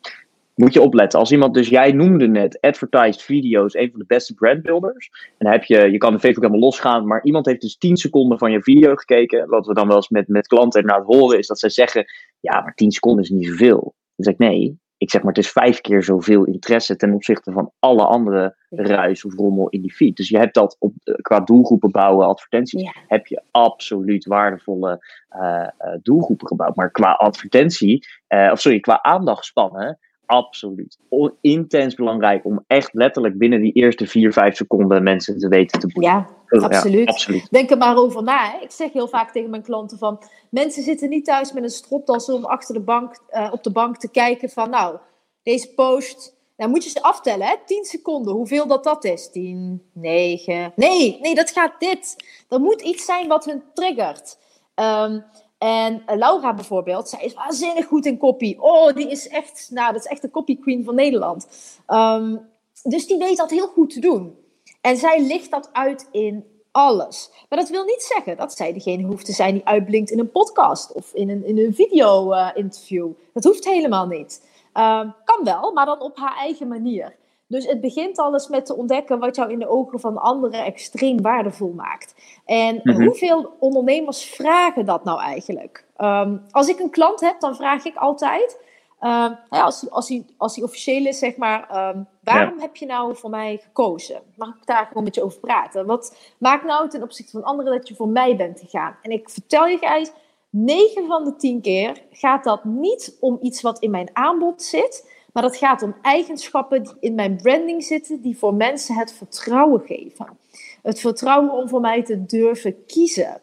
[0.60, 1.20] Moet je opletten.
[1.20, 5.10] Als iemand, dus jij noemde net advertised video's, een van de beste brandbuilders.
[5.12, 7.98] En dan heb je, je kan de Facebook helemaal losgaan, maar iemand heeft dus 10
[7.98, 9.50] seconden van je video gekeken.
[9.50, 12.06] Wat we dan wel eens met, met klanten naar het horen is dat zij zeggen,
[12.40, 13.80] ja, maar 10 seconden is niet zoveel.
[14.16, 14.80] Dan zeg ik nee.
[14.98, 19.26] Ik zeg maar, het is vijf keer zoveel interesse ten opzichte van alle andere ruis
[19.26, 20.16] of rommel in die feed.
[20.16, 22.94] Dus je hebt dat op, eh, qua doelgroepen bouwen, advertenties, Ja.
[23.08, 25.70] heb je absoluut waardevolle eh, eh,
[26.02, 26.76] doelgroepen gebouwd.
[26.76, 28.08] Maar qua advertentie,
[28.52, 30.98] of sorry, qua aandachtspannen, absoluut.
[31.42, 35.88] Intens belangrijk om echt letterlijk binnen die eerste vier, vijf seconden mensen te weten te
[35.88, 36.10] boeien.
[36.12, 36.28] Ja,
[36.60, 37.08] absoluut.
[37.08, 37.48] absoluut.
[37.52, 38.52] Denk er maar over na.
[38.52, 38.64] Hè.
[38.64, 40.24] Ik zeg heel vaak tegen mijn klanten van...
[40.50, 43.98] Mensen zitten niet thuis met een stropdas om achter de bank, eh, op de bank
[43.98, 44.70] te kijken van...
[44.70, 44.98] Nou,
[45.44, 46.38] deze post...
[46.58, 47.56] Nou moet je ze aftellen, hè?
[47.66, 48.34] 10 seconden.
[48.34, 49.32] Hoeveel dat dat is.
[49.32, 50.74] 10, 9...
[50.76, 52.16] Nee, nee, dat gaat dit.
[52.50, 54.38] Er moet iets zijn wat hun triggert.
[54.76, 55.20] Ehm,
[55.60, 58.56] en eh, Laura bijvoorbeeld, zij is waanzinnig goed in copy.
[58.60, 59.68] Oh, die is echt...
[59.72, 61.48] Nou, dat is echt de copy queen van Nederland.
[61.86, 62.36] Ehm,
[62.84, 64.38] dus die weet dat heel goed te doen.
[64.82, 67.32] En zij licht dat uit in alles.
[67.50, 70.32] Maar dat wil niet zeggen dat zij degene hoeft te zijn die uitblinkt in een
[70.32, 73.12] podcast of in een, in een video-interview.
[73.34, 74.48] dat hoeft helemaal niet.
[74.74, 77.16] Ehm, kan wel, maar dan op haar eigen manier.
[77.50, 81.22] Dus het begint alles met te ontdekken wat jou in de ogen van anderen extreem
[81.22, 82.16] waardevol maakt.
[82.46, 83.04] En Mhm.
[83.04, 85.86] hoeveel ondernemers vragen dat nou eigenlijk?
[85.98, 88.68] Ehm, als ik een klant heb, dan vraag ik altijd.
[89.00, 93.16] ehm, ja, als, hij- als, als officieel is, zeg maar, ehm, waarom heb je nou
[93.16, 94.22] voor mij gekozen?
[94.36, 95.86] Mag ik daar gewoon met je over praten?
[95.86, 98.98] Wat maakt nou ten opzichte van anderen dat je voor mij bent gegaan?
[99.02, 100.12] En ik vertel je, Gijs,
[100.50, 105.12] 9 van de 10 keer gaat dat niet om iets wat in mijn aanbod zit,
[105.34, 109.82] maar dat gaat om eigenschappen die in mijn branding zitten, die voor mensen het vertrouwen
[109.86, 110.38] geven.
[110.82, 113.42] Het vertrouwen om voor mij te durven kiezen.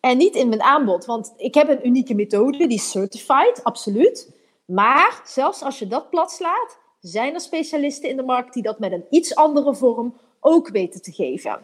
[0.00, 4.30] En niet in mijn aanbod, want ik heb een unieke methode, die is certified, absoluut.
[4.64, 8.78] Maar zelfs als je dat plat slaat, zijn er specialisten in de markt die dat
[8.78, 11.60] met een iets andere vorm ook weten te geven.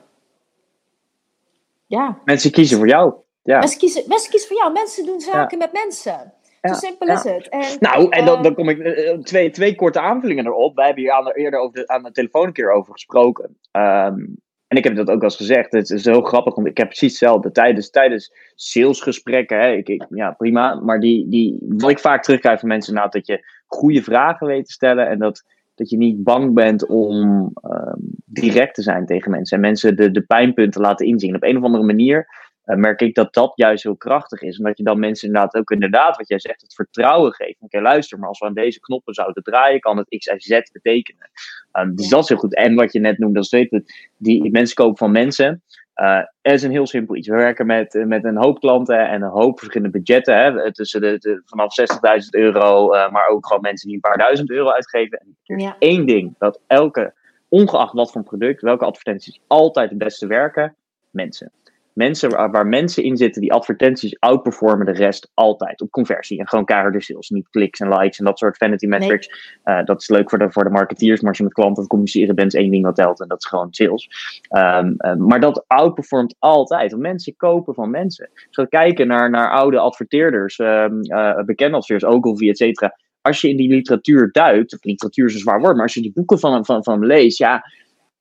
[1.86, 2.18] ja.
[2.24, 3.14] Mensen kiezen voor jou.
[3.42, 3.58] Ja.
[3.58, 4.72] Mensen, kiezen, mensen kiezen voor jou.
[4.72, 6.32] Mensen doen zaken met mensen.
[6.68, 7.48] Zo simpel is het.
[7.48, 10.76] En, nou, en dan, eh, dan kom ik eh, twee, twee korte aanvullingen erop.
[10.76, 13.56] Wij hebben hier aan, eerder over de, aan de telefoon een keer over gesproken.
[13.70, 14.18] Ehm,
[14.66, 15.72] en ik heb dat ook al eens gezegd.
[15.72, 17.50] Het is heel grappig, want ik heb precies hetzelfde.
[17.50, 20.74] Tijdens, tijdens salesgesprekken, hè, ik, ik, ja prima.
[20.74, 24.66] Maar die, die, wat ik vaak terugkrijg van mensen, nou, dat je goede vragen weet
[24.66, 25.08] te stellen.
[25.08, 29.56] En dat, dat je niet bang bent om ehm, direct te zijn tegen mensen.
[29.56, 31.34] En mensen de, de pijnpunten laten inzien.
[31.34, 32.26] Op een of andere manier
[32.66, 34.58] uh, merk ik dat dat juist heel krachtig is.
[34.58, 37.60] Omdat je dan mensen inderdaad ook inderdaad, wat jij zegt, het vertrouwen geeft.
[37.60, 40.60] Oké, luister, maar als we aan deze knoppen zouden draaien, kan het X, Y, Z
[40.72, 41.30] betekenen.
[41.72, 42.54] Um, dus dat is heel goed.
[42.54, 45.62] En wat je net noemde, dat is het, die mensen kopen van mensen.
[45.96, 47.28] Uh, is een heel simpel iets.
[47.28, 50.36] We werken met, met een hoop klanten en een hoop verschillende budgetten.
[50.36, 51.74] Hè, tussen de, de vanaf
[52.22, 55.18] 60.000 euro, uh, maar ook gewoon mensen die een paar duizend euro uitgeven.
[55.18, 55.76] En er is ja.
[55.78, 57.14] één ding dat elke,
[57.48, 60.76] ongeacht wat voor product, welke advertenties altijd het beste werken,
[61.10, 61.52] mensen
[61.94, 66.38] mensen waar, waar, mensen in zitten die advertenties outperformen de rest altijd op conversie.
[66.38, 69.58] En gewoon keiharde sales, niet kliks en likes en dat soort vanity metrics.
[69.64, 69.76] Nee.
[69.76, 71.88] Uh, dat is leuk voor de, voor de marketeers, maar als je met klanten aan
[71.88, 74.08] communiceren bent, is één ding wat telt en dat is gewoon sales.
[74.50, 78.30] Um, uh, maar dat outperformt altijd, want mensen kopen van mensen.
[78.34, 82.98] Als we kijken naar, naar oude adverteerders, um, uh, bekende adverteerders, Ogilvy, et cetera.
[83.20, 86.02] Als je in die literatuur duikt, of literatuur is een zwaar woord, maar als je
[86.02, 87.64] die boeken van, van, van leest, ja,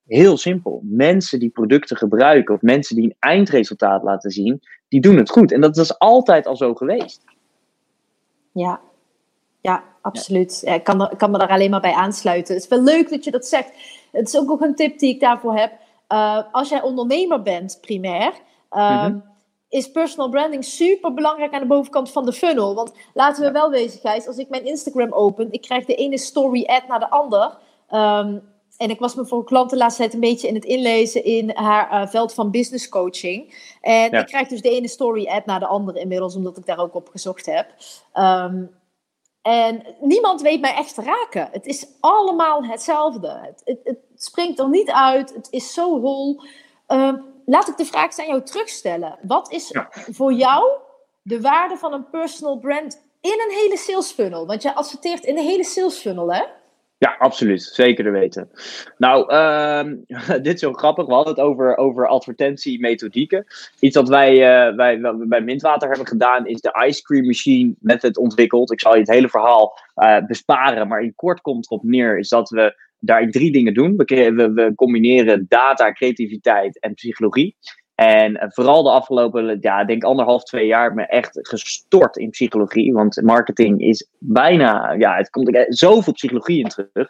[0.06, 0.80] Heel simpel.
[0.82, 5.52] Mensen die producten gebruiken of mensen die een eindresultaat laten zien, die doen het goed.
[5.52, 7.24] En dat is altijd al zo geweest.
[8.52, 8.80] Ja,
[9.60, 10.62] ja absoluut.
[10.64, 12.54] Ja, ik, kan kan me daar alleen maar bij aansluiten.
[12.54, 13.70] Het is wel leuk dat je dat zegt.
[14.12, 15.72] Het is ook nog een tip die ik daarvoor heb.
[16.08, 18.32] Uh, als jij ondernemer bent, primair,
[18.72, 19.24] uh, mm-hmm.
[19.68, 22.74] is personal branding super belangrijk aan de bovenkant van de funnel.
[22.74, 26.18] Want laten we wel wezen, Gijs, als ik mijn Instagram open, ik krijg de ene
[26.18, 27.56] story ad naar de ander.
[27.90, 28.42] Um,
[28.76, 31.50] en ik was me voor klanten de laatste tijd een beetje in het inlezen in
[31.56, 33.54] haar uh, veld van business coaching.
[33.80, 34.20] En ja.
[34.20, 36.94] ik krijg dus de ene story ad naar de andere inmiddels, omdat ik daar ook
[36.94, 37.66] op gezocht heb.
[38.14, 38.70] Um,
[39.42, 41.48] en niemand weet mij echt te raken.
[41.52, 43.28] Het is allemaal hetzelfde.
[43.28, 45.34] Het, het, het springt er niet uit.
[45.34, 46.40] Het is zo hol.
[46.88, 49.18] Um, laat ik de vraag aan jou terugstellen.
[49.22, 49.88] Wat is ja.
[49.90, 50.70] voor jou
[51.22, 54.46] de waarde van een personal brand in een hele sales funnel?
[54.46, 56.44] Want jij adverteert in de hele sales funnel, hè?
[57.04, 57.62] Ja, absoluut.
[57.62, 58.50] Zeker te weten.
[58.98, 61.06] Nou, uh, dit is heel grappig.
[61.06, 63.46] We hadden het over, over advertentiemethodieken.
[63.80, 68.16] Iets wat wij, uh, wij, bij Mintwater hebben gedaan, is de Ice Cream Machine Method
[68.16, 68.72] ontwikkeld.
[68.72, 72.28] Ik zal je het hele verhaal uh, besparen, maar in kort komt erop neer, is
[72.28, 73.96] dat we daarin drie dingen doen.
[73.96, 77.56] We, we combineren data, creativiteit en psychologie.
[77.94, 82.92] En vooral de afgelopen, ja, denk anderhalf, twee jaar, me echt gestort in psychologie.
[82.92, 87.08] Want marketing is bijna, ja, het komt zoveel psychologie in terug.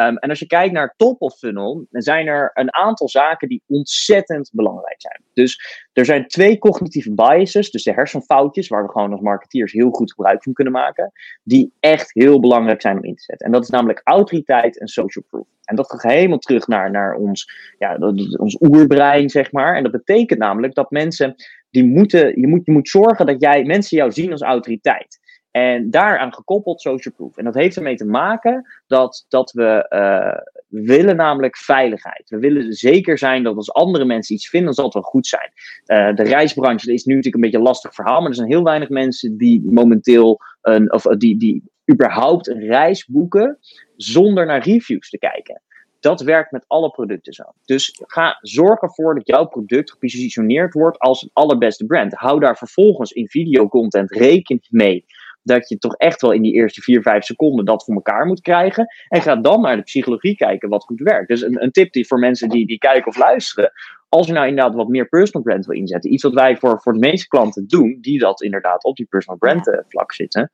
[0.00, 3.48] Um, en als je kijkt naar top of funnel, dan zijn er een aantal zaken
[3.48, 5.20] die ontzettend belangrijk zijn.
[5.32, 9.90] Dus er zijn twee cognitieve biases, dus de hersenfoutjes, waar we gewoon als marketeers heel
[9.90, 13.46] goed gebruik van kunnen maken, die echt heel belangrijk zijn om in te zetten.
[13.46, 15.46] En dat is namelijk autoriteit en social proof.
[15.64, 17.96] En dat gaat helemaal terug naar, naar ons, ja,
[18.36, 19.76] ons oerbrein, zeg maar.
[19.76, 21.34] En dat betekent namelijk dat mensen,
[21.70, 25.18] die moeten, je, moet, je moet zorgen dat jij, mensen jou zien als autoriteit.
[25.50, 27.36] En daaraan gekoppeld social proof.
[27.36, 32.28] En dat heeft ermee te maken dat, dat we uh, willen namelijk veiligheid.
[32.28, 35.50] We willen zeker zijn dat als andere mensen iets vinden, zal het wel goed zijn.
[35.86, 38.62] Uh, de reisbranche is nu natuurlijk een beetje een lastig verhaal, maar er zijn heel
[38.62, 41.62] weinig mensen die momenteel een, of die, die
[41.92, 43.58] überhaupt een reis boeken
[43.96, 45.62] zonder naar reviews te kijken.
[46.06, 47.42] Dat werkt met alle producten zo.
[47.64, 52.14] Dus ga zorg ervoor dat jouw product gepositioneerd wordt als het allerbeste brand.
[52.14, 55.04] Hou daar vervolgens in videocontent rekening mee
[55.42, 58.40] dat je toch echt wel in die eerste vier, vijf seconden dat voor elkaar moet
[58.40, 58.86] krijgen.
[59.08, 61.28] En ga dan naar de psychologie kijken wat goed werkt.
[61.28, 63.72] Dus een, een tip die voor mensen die, die kijken of luisteren.
[64.08, 66.12] Als je nou inderdaad wat meer personal brand wil inzetten.
[66.12, 67.98] Iets wat wij voor, voor de meeste klanten doen.
[68.00, 70.50] Die dat inderdaad op die personal brand uh, vlak zitten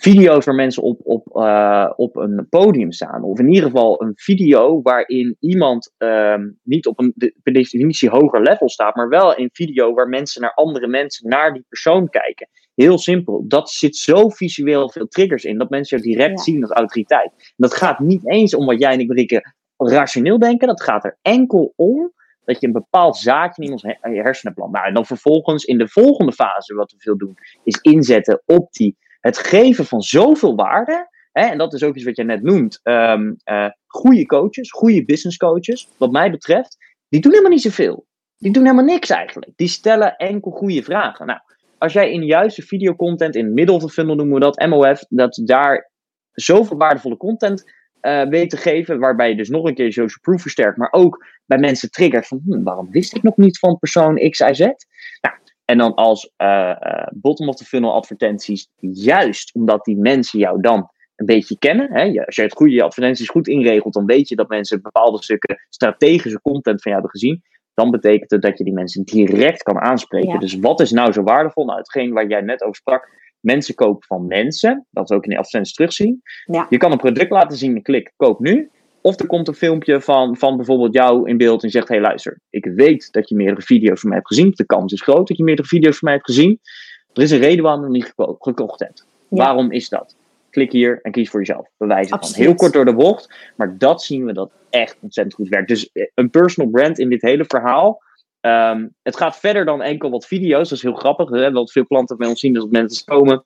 [0.00, 3.22] video's waar mensen op, op, uh, op een podium staan.
[3.22, 8.42] Of in ieder geval een video waarin iemand um, niet op een per definitie hoger
[8.42, 12.48] level staat, maar wel een video waar mensen naar andere mensen, naar die persoon kijken.
[12.74, 13.44] Heel simpel.
[13.48, 16.42] Dat zit zo visueel veel triggers in dat mensen je direct ja.
[16.42, 17.32] zien als autoriteit.
[17.36, 20.68] En dat gaat niet eens om wat jij en ik Marieke rationeel denken.
[20.68, 22.12] Dat gaat er enkel om
[22.44, 24.72] dat je een bepaald zaadje in ons hersenen plant.
[24.72, 27.34] Nou, en dan vervolgens in de volgende fase, wat we veel doen,
[27.64, 28.96] is inzetten op die
[29.28, 31.08] het geven van zoveel waarde.
[31.32, 32.80] Hè, en dat is ook iets wat je net noemt.
[32.82, 33.36] Um,
[33.86, 36.76] goede coaches, goede business coaches, wat mij betreft,
[37.08, 38.06] die doen helemaal niet zoveel.
[38.38, 39.52] Die doen helemaal niks eigenlijk.
[39.56, 41.26] Die stellen enkel goede vragen.
[41.26, 41.40] Nou,
[41.78, 45.40] als jij in juiste videocontent, in middle of the funnel noemen we dat, MOF, dat
[45.44, 45.90] daar
[46.32, 50.42] zoveel waardevolle content uh, weet te geven, waarbij je dus nog een keer social proof
[50.42, 54.30] versterkt, maar ook bij mensen triggert van hm, waarom wist ik nog niet van persoon
[54.30, 54.58] X, Y, Z?
[54.60, 55.36] Nou,
[55.68, 60.60] en dan als uh, uh, bottom of the funnel advertenties, juist omdat die mensen jou
[60.60, 61.92] dan een beetje kennen.
[61.92, 62.24] Hè?
[62.24, 66.40] Als je het goede advertenties goed inregelt, dan weet je dat mensen bepaalde stukken strategische
[66.40, 67.42] content van jou hebben gezien.
[67.74, 70.40] Dan betekent het dat je die mensen direct kan aanspreken.
[70.40, 71.64] Dus wat is nou zo waardevol?
[71.64, 73.08] Nou, hetgeen waar jij net over sprak.
[73.40, 74.86] Mensen kopen van mensen.
[74.90, 76.22] Dat we ook in de advertenties terugzien.
[76.44, 76.66] Ja.
[76.70, 78.70] Je kan een product laten zien en klik, koop nu.
[79.00, 82.04] Of er komt een filmpje van, van bijvoorbeeld jou in beeld en zegt: Hé, hey,
[82.04, 84.52] luister, ik weet dat je meerdere video's van mij hebt gezien.
[84.54, 86.60] De kans is groot dat je meerdere video's van mij hebt gezien.
[87.12, 89.06] Er is een reden waarom je niet gekocht hebt.
[89.28, 90.16] Waarom is dat?
[90.50, 91.68] Klik hier en kies voor jezelf.
[91.76, 92.34] Bewijzen van.
[92.34, 95.68] Heel kort door de bocht, maar dat zien we dat echt ontzettend goed werkt.
[95.68, 98.02] Dus eh, een personal brand in dit hele verhaal.
[98.40, 100.68] Um, het gaat verder dan enkel wat video's.
[100.68, 101.30] Dat is heel grappig.
[101.30, 103.44] Hebben wat veel klanten bij ons zien dat mensen komen.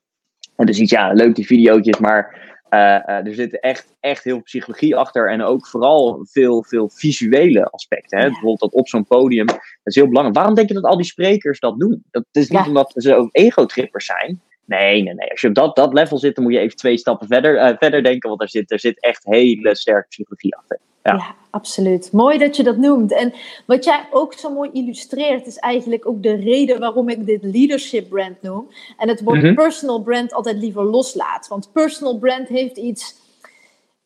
[0.57, 4.35] En dus iets, ja, leuk die video's, maar uh, uh, er zit echt, echt heel
[4.35, 5.31] veel psychologie achter.
[5.31, 8.19] En ook vooral veel, veel visuele aspecten.
[8.19, 8.25] Hè?
[8.25, 8.31] Ja.
[8.31, 9.47] Bijvoorbeeld dat op zo'n podium.
[9.47, 10.37] Dat is heel belangrijk.
[10.37, 12.05] Waarom denk je dat al die sprekers dat doen?
[12.11, 12.67] Dat is niet ja.
[12.67, 14.41] omdat ze ook ego-trippers zijn.
[14.65, 15.31] Nee, nee, nee.
[15.31, 17.77] Als je op dat, dat level zit, dan moet je even twee stappen verder, uh,
[17.79, 18.29] verder denken.
[18.29, 20.79] Want er zit, er zit echt hele sterke psychologie achter.
[21.03, 21.15] Ja.
[21.15, 21.35] ja.
[21.51, 22.13] absoluut.
[22.13, 23.13] Mooi dat je dat noemt.
[23.13, 23.33] En
[23.67, 28.09] wat jij ook zo mooi illustreert, is eigenlijk ook de reden waarom ik dit leadership
[28.09, 28.69] brand noem.
[28.97, 29.55] En het woord mm-hmm.
[29.55, 31.49] personal brand altijd liever loslaat.
[31.49, 33.21] Want personal brand heeft iets.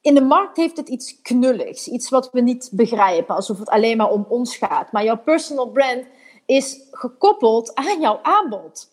[0.00, 3.96] In de markt heeft het iets knulligs, iets wat we niet begrijpen, alsof het alleen
[3.96, 4.92] maar om ons gaat.
[4.92, 6.04] Maar jouw personal brand
[6.46, 8.88] is gekoppeld aan jouw aanbod.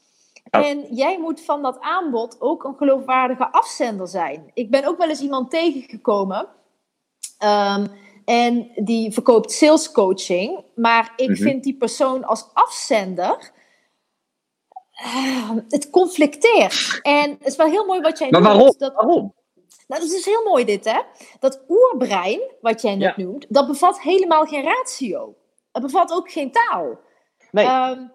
[0.50, 4.52] En jij moet van dat aanbod ook een geloofwaardige afzender zijn.
[4.54, 6.48] Ik ben ook wel eens iemand tegengekomen.
[7.43, 10.63] Um, en die verkoopt sales coaching.
[10.75, 11.43] Maar ik mm-hmm.
[11.45, 13.51] vind die persoon als afzender.
[15.06, 16.99] Uh, het conflicteert.
[17.01, 18.53] En het is wel heel mooi wat jij maar noemt.
[18.56, 18.75] Waarom?
[18.77, 19.34] Dat, waarom?
[19.88, 20.99] Nou, dat is heel mooi dit, hè?
[21.39, 23.23] Dat oerbrein, wat jij net ja.
[23.23, 25.36] noemt, dat bevat helemaal geen ratio.
[25.71, 26.99] Het bevat ook geen taal.
[27.51, 27.65] Nee.
[27.65, 28.12] Um,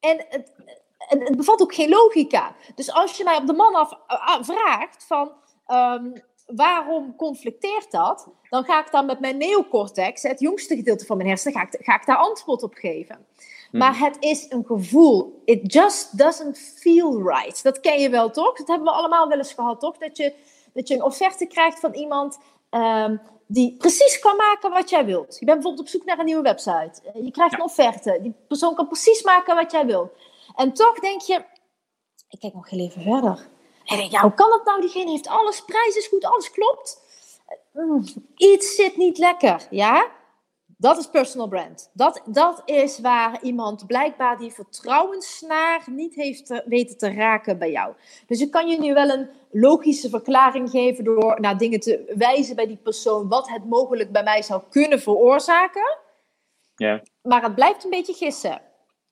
[0.00, 0.52] en het,
[0.96, 2.54] het, bevat ook geen logica.
[2.74, 5.32] Dus als je mij op de man af uh, vraagt van...
[5.66, 8.28] Um, waarom conflicteert dat?
[8.48, 11.84] Dan ga ik dan met mijn neocortex, het jongste gedeelte van mijn hersenen, ga ik,
[11.84, 13.26] ga ik daar antwoord op geven.
[13.70, 13.78] Hmm.
[13.78, 15.42] Maar het is een gevoel.
[15.44, 17.62] It just doesn't feel right.
[17.62, 18.56] Dat ken je wel, toch?
[18.56, 19.98] Dat hebben we allemaal wel eens gehad, toch?
[19.98, 20.34] Dat je,
[20.72, 22.38] dat je een offerte krijgt van iemand
[22.70, 25.36] um, die precies kan maken wat jij wilt.
[25.38, 26.92] Je bent bijvoorbeeld op zoek naar een nieuwe website.
[27.14, 27.58] Je krijgt ja.
[27.58, 28.18] een offerte.
[28.22, 30.12] Die persoon kan precies maken wat jij wilt.
[30.56, 31.44] En toch denk je,
[32.28, 33.48] ik kijk nog heel even verder.
[33.90, 34.80] En denk, ja, hoe kan dat nou?
[34.80, 37.00] Diegene heeft alles, prijs is goed, alles klopt.
[37.72, 38.04] Mm,
[38.36, 40.10] iets zit niet lekker, ja?
[40.66, 41.90] Dat is personal brand.
[41.92, 47.70] Dat, dat is waar iemand blijkbaar die vertrouwenssnaar niet heeft te, weten te raken bij
[47.70, 47.94] jou.
[48.26, 52.56] Dus ik kan je nu wel een logische verklaring geven door naar dingen te wijzen
[52.56, 55.98] bij die persoon wat het mogelijk bij mij zou kunnen veroorzaken.
[56.76, 57.02] Ja.
[57.22, 58.62] Maar het blijft een beetje gissen.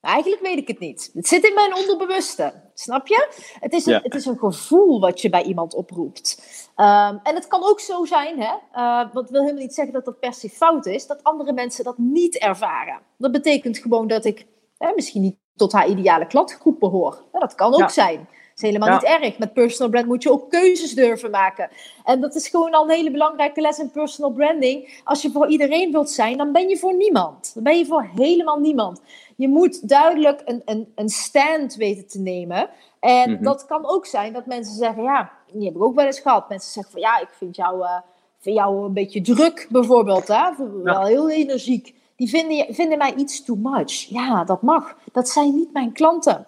[0.01, 1.11] Eigenlijk weet ik het niet.
[1.15, 2.68] Het zit in mijn onderbewuste.
[2.79, 3.29] Snap je?
[3.61, 4.01] Het is een, ja.
[4.03, 6.43] het is een gevoel wat je bij iemand oproept.
[6.77, 10.05] Um, en het kan ook zo zijn, hè, uh, wat wil helemaal niet zeggen dat
[10.05, 13.01] dat per se fout is, dat andere mensen dat niet ervaren.
[13.17, 14.47] Dat betekent gewoon dat ik
[14.79, 17.23] hè, misschien niet tot haar ideale klantgroep behoor.
[17.33, 17.89] Ja, dat kan ook ja.
[17.89, 18.29] zijn.
[18.59, 19.11] Dat is helemaal ja.
[19.11, 19.39] niet erg.
[19.39, 21.71] Met personal brand moet je ook keuzes durven maken.
[22.05, 25.01] En dat is gewoon al een hele belangrijke les in personal branding.
[25.05, 27.55] Als je voor iedereen wilt zijn, dan ben je voor niemand.
[27.55, 29.01] Dan ben je voor helemaal niemand.
[29.37, 32.71] Je moet duidelijk een, een, een stand weten te nemen.
[33.01, 33.45] En mm-hmm.
[33.45, 36.49] dat kan ook zijn dat mensen zeggen, ja, die heb ik ook wel eens gehad.
[36.49, 37.99] Mensen zeggen van, ja, ik vind jou, uh,
[38.39, 40.29] vind jou een beetje druk bijvoorbeeld.
[40.29, 40.51] Hè?
[40.83, 41.95] Wel heel energiek.
[42.17, 43.93] Die vinden, vinden mij iets too much.
[43.93, 44.97] Ja, dat mag.
[45.13, 46.47] Dat zijn niet mijn klanten.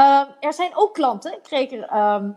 [0.00, 1.32] Uh, er zijn ook klanten.
[1.32, 2.36] Ik kreeg er, um,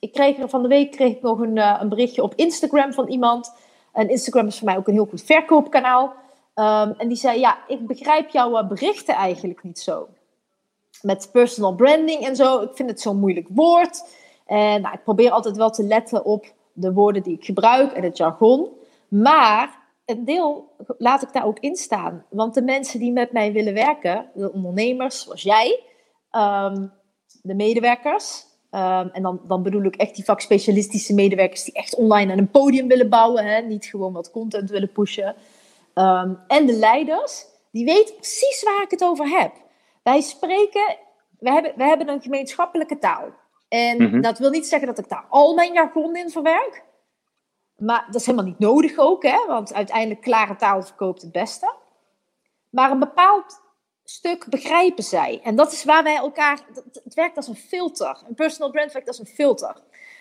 [0.00, 2.92] ik kreeg er van de week kreeg ik nog een, uh, een berichtje op Instagram
[2.92, 3.54] van iemand.
[3.92, 6.04] En Instagram is voor mij ook een heel goed verkoopkanaal.
[6.54, 10.08] Um, en die zei, ja, ik begrijp jouw uh, berichten eigenlijk niet zo.
[11.02, 12.62] Met personal branding en zo.
[12.62, 14.04] Ik vind het zo'n moeilijk woord.
[14.46, 18.02] En nou, ik probeer altijd wel te letten op de woorden die ik gebruik en
[18.02, 18.68] het jargon.
[19.08, 22.24] Maar een deel laat ik daar ook in staan.
[22.28, 25.80] Want de mensen die met mij willen werken, de ondernemers zoals jij,
[26.36, 26.92] um,
[27.42, 28.44] de medewerkers.
[28.70, 32.50] Um, en dan, dan bedoel ik echt die vakspecialistische medewerkers die echt online aan een
[32.50, 33.44] podium willen bouwen.
[33.44, 33.60] Hè?
[33.60, 35.34] Niet gewoon wat content willen pushen.
[35.94, 39.52] Um, en de leiders, die weten precies waar ik het over heb.
[40.02, 40.96] Wij spreken,
[41.38, 43.28] we hebben, we hebben een gemeenschappelijke taal.
[43.68, 44.20] En mm-hmm.
[44.20, 46.84] dat wil niet zeggen dat ik daar al mijn jargon in verwerk.
[47.76, 49.46] Maar dat is helemaal niet nodig ook, hè?
[49.46, 51.74] want uiteindelijk klare taal verkoopt het beste.
[52.70, 53.60] Maar een bepaald
[54.10, 55.40] stuk begrijpen zij.
[55.42, 56.60] En dat is waar wij elkaar.
[57.04, 58.22] Het werkt als een filter.
[58.28, 59.76] Een personal brand werkt als een filter.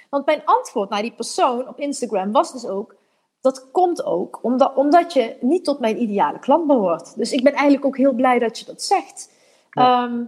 [0.09, 2.95] Want mijn antwoord naar die persoon op Instagram was dus ook:
[3.41, 7.15] dat komt ook omdat, omdat je niet tot mijn ideale klant behoort.
[7.15, 9.31] Dus ik ben eigenlijk ook heel blij dat je dat zegt.
[9.71, 10.25] Ja, ehm,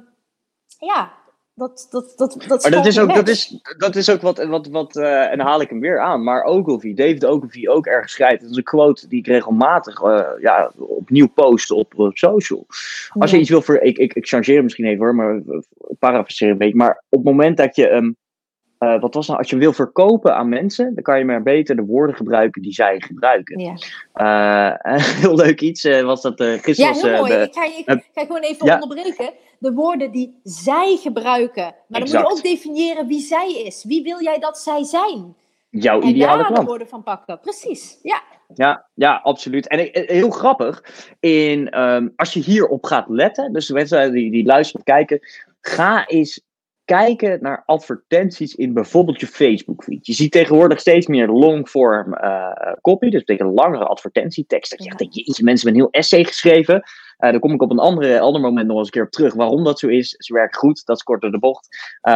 [0.80, 1.12] ja
[1.58, 4.68] dat, dat, dat, dat, maar dat is, ook, dat, is, dat is ook wat, wat,
[4.68, 6.24] wat uh, en haal ik hem weer aan.
[6.24, 8.41] Maar Ogilvy, David Ogilvy ook ergens schrijft.
[8.41, 12.66] Dat is een quote die ik regelmatig uh, ja, opnieuw post op social.
[13.10, 15.41] Als je iets wil voor, ik, ik, ik changeer misschien even hoor, maar
[15.99, 16.76] parafraseer een beetje.
[16.76, 18.16] Maar op het moment dat je um,
[18.80, 21.76] uh, wat was nou, als je wil verkopen aan mensen, dan kan je maar beter
[21.76, 23.60] de woorden gebruiken die zij gebruiken.
[23.60, 23.76] Ja.
[24.18, 24.74] Uh,
[25.22, 26.96] heel leuk iets uh, was dat gisteren.
[26.96, 27.34] Ja, heel mooi.
[27.34, 27.64] ik, ga,
[27.94, 29.34] ik ga gewoon even onderbreken.
[29.60, 31.64] De woorden die zij gebruiken.
[31.64, 33.84] Maar dan moet je ook definiëren wie zij is.
[33.84, 35.36] Wie wil jij dat zij zijn?
[35.70, 37.40] Jouw en ideale daar de woorden van pakken.
[37.40, 38.22] Precies, ja.
[38.54, 39.68] Ja, ja, absoluut.
[39.68, 40.84] En heel grappig,
[41.20, 45.20] in, um, als je hierop gaat letten, dus de mensen die, die luisteren of kijken,
[45.62, 46.42] ga eens
[46.88, 50.06] kijken naar advertenties in bijvoorbeeld je Facebook feed.
[50.06, 54.72] Je ziet tegenwoordig steeds meer longform uh, copy, dus tegen langere advertentietekst.
[54.72, 56.76] Dat je echt jeetje, mensen hebben een heel essay geschreven.
[56.76, 59.34] Uh, daar kom ik op een andere, ander moment nog eens een keer op terug.
[59.34, 61.68] Waarom dat zo is, ze werkt goed, dat is kort door de bocht.
[62.02, 62.14] Uh,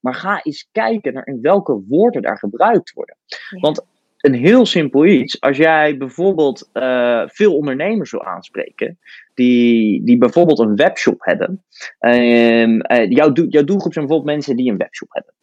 [0.00, 3.16] maar ga eens kijken naar in welke woorden daar gebruikt worden.
[3.60, 3.84] Want
[4.22, 5.40] een heel simpel iets.
[5.40, 8.98] Als jij bijvoorbeeld uh, veel ondernemers wil aanspreken,
[9.34, 11.62] die, die bijvoorbeeld een webshop hebben.
[12.00, 15.34] Uh, uh, jouw, jouw doelgroep zijn bijvoorbeeld mensen die een webshop hebben.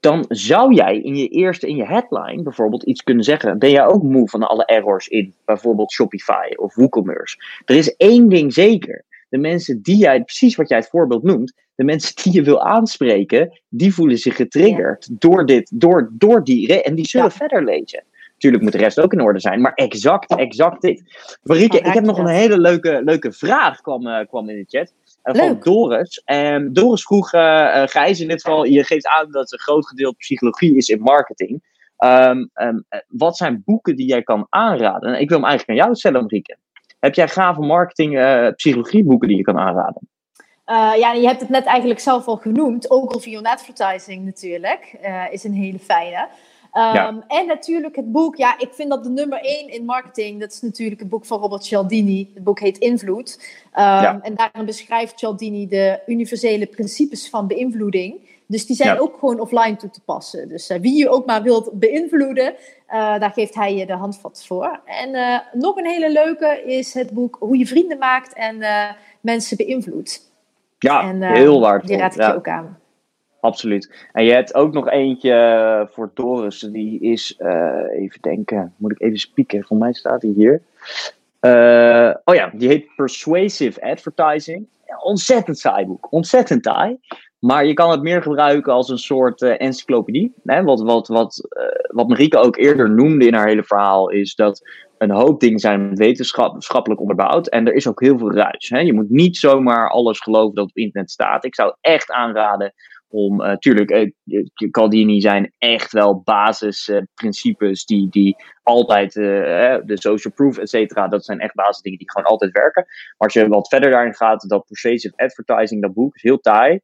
[0.00, 3.58] Dan zou jij in je eerste, in je headline bijvoorbeeld iets kunnen zeggen.
[3.58, 7.36] Ben jij ook moe van alle errors in bijvoorbeeld Shopify of WooCommerce?
[7.64, 9.04] Er is één ding zeker.
[9.28, 12.62] De mensen die jij, precies wat jij het voorbeeld noemt, de mensen die je wil
[12.62, 18.04] aanspreken, die voelen zich getriggerd door dit, door, door die, en die zullen verder lezen.
[18.40, 21.02] Tuurlijk moet de rest ook in orde zijn, maar exact, exact dit.
[21.42, 24.92] Marieke, ik heb nog een hele leuke, leuke vraag, kwam, uh, kwam in de chat.
[25.24, 26.22] Uh, van Doris.
[26.24, 30.16] En Doris vroeg, uh, Gijs in dit geval, je geeft aan dat een groot gedeelte
[30.16, 31.62] psychologie is in marketing.
[31.98, 35.14] Um, um, wat zijn boeken die jij kan aanraden?
[35.14, 36.56] En ik wil hem eigenlijk aan jou stellen, Marieke.
[37.00, 38.12] Heb jij gave marketing,
[38.56, 40.08] psychologieboeken die je kan aanraden?
[40.98, 42.90] ja, je hebt het net eigenlijk zelf al genoemd.
[42.90, 44.98] Ook al via advertising natuurlijk.
[45.30, 46.28] is een hele fijne.
[46.72, 50.52] Ehm, en natuurlijk het boek, ja, ik vind dat de nummer één in marketing, dat
[50.52, 52.30] is natuurlijk het boek van Robert Cialdini.
[52.34, 53.38] Het boek heet Invloed.
[53.74, 58.28] Um, En daarin beschrijft Cialdini de universele principes van beïnvloeding.
[58.46, 60.48] Dus die zijn ook gewoon offline toe te passen.
[60.48, 62.54] Dus uh, wie je ook maar wilt beïnvloeden,
[62.88, 64.80] uh, daar geeft hij je de handvat voor.
[64.84, 68.64] En uh, nog een hele leuke is het boek Hoe je vrienden maakt en
[69.20, 70.30] mensen beïnvloedt.
[70.78, 71.88] Ja, en, heel waardevol.
[71.88, 72.79] Die raad ik je ook aan.
[73.40, 74.08] Absoluut.
[74.12, 76.58] En je hebt ook nog eentje eh, voor Doris.
[76.58, 79.64] Die is, uh, even denken, moet ik even spieken.
[79.64, 80.62] Voor mij staat hij hier.
[81.40, 84.66] Uh, oh ja, die heet Persuasive Advertising.
[85.02, 86.12] ontzettend saai boek.
[86.12, 86.98] Ontzettend taai.
[87.38, 90.34] Maar je kan het meer gebruiken als een soort encyclopedie.
[90.44, 90.62] Hè?
[90.62, 91.48] Wat, wat, wat,
[91.88, 94.68] wat Marieke ook eerder noemde in haar hele verhaal, is dat
[94.98, 97.46] een hoop dingen zijn wetenschappelijk onderbouwd.
[97.46, 98.68] En er is ook heel veel ruis.
[98.68, 98.78] Hè?
[98.78, 101.44] Je moet niet zomaar alles geloven dat op internet staat.
[101.44, 102.72] Ik zou echt aanraden
[103.10, 104.12] om, uh, tuurlijk,
[104.70, 111.40] Caldini zijn echt wel basisprincipes die, die altijd, de social proof, et cetera, dat zijn
[111.40, 112.84] echt basisdingen die gewoon altijd werken.
[112.84, 116.80] Maar als je wat verder daarin gaat, dat persuasive advertising, dat boek is heel taai.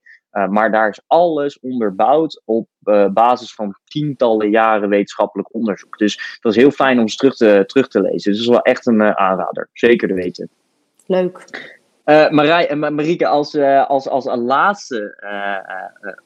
[0.49, 2.69] maar daar is alles onderbouwd op
[3.13, 5.99] basis van tientallen jaren wetenschappelijk onderzoek.
[5.99, 8.33] Dus dat is heel fijn om eens terug te, terug te lezen.
[8.33, 9.69] Dus dat is wel echt een aanrader.
[9.73, 10.51] Zeker te weten.
[11.07, 11.75] Leuk.
[12.07, 15.17] Uh, Marij, uh, Marieke, als, uh, als, als een laatste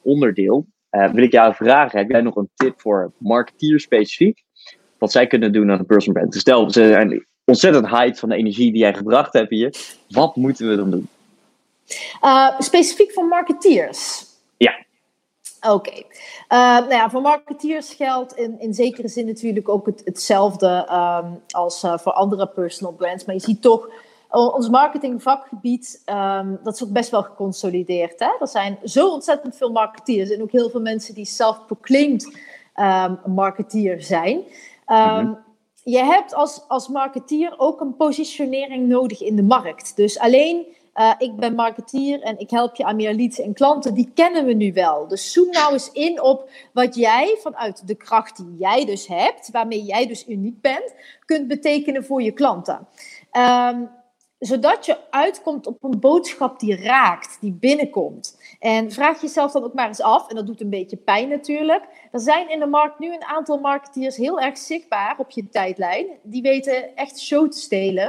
[0.01, 4.43] onderdeel wil ik jou vragen: heb jij nog een tip voor marketeers specifiek?
[4.97, 6.33] Wat zij kunnen doen aan een personal brand?
[6.33, 9.75] Dus stel, ze zijn ontzettend hyped van de energie die jij gebracht hebt hier.
[10.09, 11.09] Wat moeten we dan doen?
[12.57, 14.25] specifiek voor marketeers?
[14.57, 14.85] Ja.
[15.61, 16.03] Oké.
[16.49, 21.79] nou ja, voor marketeers geldt in, in zekere zin natuurlijk ook het, hetzelfde um, als
[21.79, 23.25] voor andere personal brands.
[23.25, 23.89] Maar je ziet toch
[24.31, 28.19] ons marketingvakgebied, um, dat is ook best wel geconsolideerd.
[28.19, 28.31] Hè?
[28.39, 32.37] Er zijn zo ontzettend veel marketeers en ook heel veel mensen die self-proclaimed
[32.75, 34.41] um, marketeer zijn.
[34.87, 35.37] Um,
[35.83, 39.95] Je hebt als, als marketeer ook een positionering nodig in de markt.
[39.95, 40.65] Dus alleen
[40.95, 44.45] uh, ik ben marketeer en ik help je aan meer leads en klanten, die kennen
[44.45, 45.07] we nu wel.
[45.07, 49.51] Dus zoom nou eens in op wat jij vanuit de kracht die jij dus hebt,
[49.51, 50.93] waarmee jij dus uniek bent,
[51.25, 52.87] kunt betekenen voor je klanten.
[53.31, 53.89] Um,
[54.41, 58.37] zodat je uitkomt op een boodschap die raakt, die binnenkomt.
[58.59, 61.83] En vraag jezelf dan ook maar eens af, en dat doet een beetje pijn natuurlijk.
[62.11, 66.05] Er zijn in de markt nu een aantal marketeers heel erg zichtbaar op je tijdlijn.
[66.23, 68.07] Die weten echt show te stelen.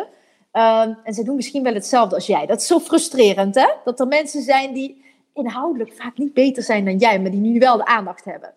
[0.53, 2.47] Um, en ze doen misschien wel hetzelfde als jij.
[2.47, 3.69] Dat is zo frustrerend, hè?
[3.85, 5.05] Dat er mensen zijn die
[5.35, 8.55] inhoudelijk vaak niet beter zijn dan jij, maar die nu wel de aandacht hebben.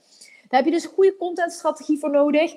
[0.47, 2.55] Daar heb je dus een goede contentstrategie voor nodig.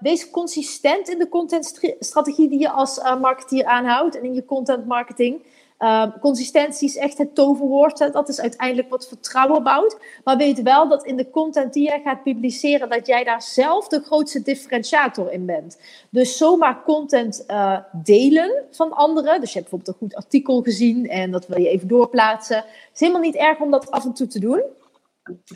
[0.00, 5.42] Wees consistent in de contentstrategie die je als marketeer aanhoudt en in je content marketing.
[5.78, 8.12] Uh, consistentie is echt het toverwoord.
[8.12, 9.98] Dat is uiteindelijk wat vertrouwen bouwt.
[10.24, 13.88] Maar weet wel dat in de content die jij gaat publiceren, dat jij daar zelf
[13.88, 15.78] de grootste differentiator in bent.
[16.10, 19.40] Dus zomaar content uh, delen van anderen.
[19.40, 22.56] Dus je hebt bijvoorbeeld een goed artikel gezien en dat wil je even doorplaatsen.
[22.56, 24.62] Het is helemaal niet erg om dat af en toe te doen.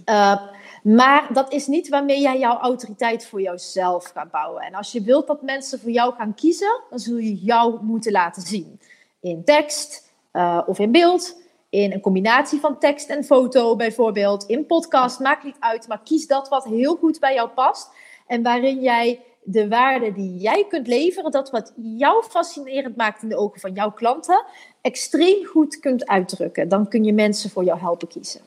[0.08, 0.40] Uh,
[0.82, 4.62] maar dat is niet waarmee jij jouw autoriteit voor jouzelf gaat bouwen.
[4.62, 8.12] En als je wilt dat mensen voor jou gaan kiezen, dan zul je jou moeten
[8.12, 8.80] laten zien.
[9.20, 11.38] In tekst, uh, of in beeld.
[11.68, 14.44] In een combinatie van tekst en foto bijvoorbeeld.
[14.44, 15.88] In podcast, maakt niet uit.
[15.88, 17.90] Maar kies dat wat heel goed bij jou past.
[18.26, 23.28] En waarin jij de waarde die jij kunt leveren, dat wat jou fascinerend maakt in
[23.28, 24.44] de ogen van jouw klanten,
[24.80, 26.68] extreem goed kunt uitdrukken.
[26.68, 28.40] Dan kun je mensen voor jou helpen kiezen.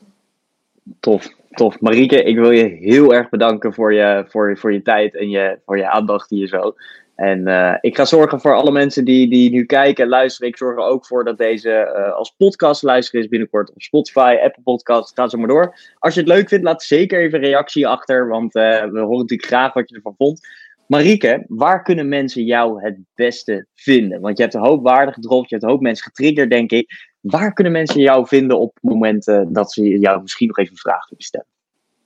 [1.00, 1.80] Tof, tof.
[1.80, 5.58] Marieke, ik wil je heel erg bedanken voor je, voor, voor je tijd en je,
[5.64, 6.74] voor je aandacht hier zo.
[7.14, 10.48] En uh, ik ga zorgen voor alle mensen die, die nu kijken en luisteren.
[10.48, 14.38] Ik zorg er ook voor dat deze uh, als podcast luisteren is binnenkort op Spotify,
[14.42, 15.12] Apple Podcasts.
[15.14, 15.74] Ga zo maar door.
[15.98, 18.28] Als je het leuk vindt, laat zeker even een reactie achter.
[18.28, 20.40] Want uh, we horen natuurlijk graag wat je ervan vond.
[20.86, 24.20] Marieke, waar kunnen mensen jou het beste vinden?
[24.20, 27.13] Want je hebt een hoop waarde gedropt, je hebt een hoop mensen getriggerd, denk ik.
[27.24, 31.08] Waar kunnen mensen jou vinden op momenten dat ze jou misschien nog even een vraag
[31.08, 31.46] willen stellen?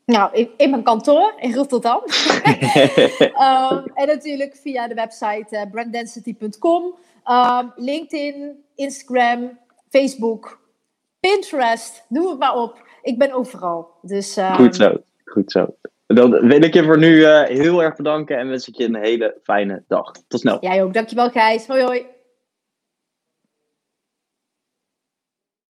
[0.04, 2.02] Nou, in, in, mijn kantoor in Rotterdam.
[2.04, 6.94] um, en natuurlijk via de website uh, branddensity.com.
[7.30, 9.58] Um, LinkedIn, Instagram,
[9.88, 10.60] Facebook,
[11.20, 12.86] Pinterest, noem het maar op.
[13.02, 13.88] Ik ben overal.
[14.02, 14.54] Dus, um...
[14.54, 15.66] Goed zo, goed zo.
[16.06, 18.96] Dan wil ik je voor nu uh, heel erg bedanken en wens ik je een
[18.96, 20.12] hele fijne dag.
[20.28, 20.58] Tot snel.
[20.60, 21.66] Jij ook, dankjewel Gijs.
[21.66, 22.06] Hoi hoi.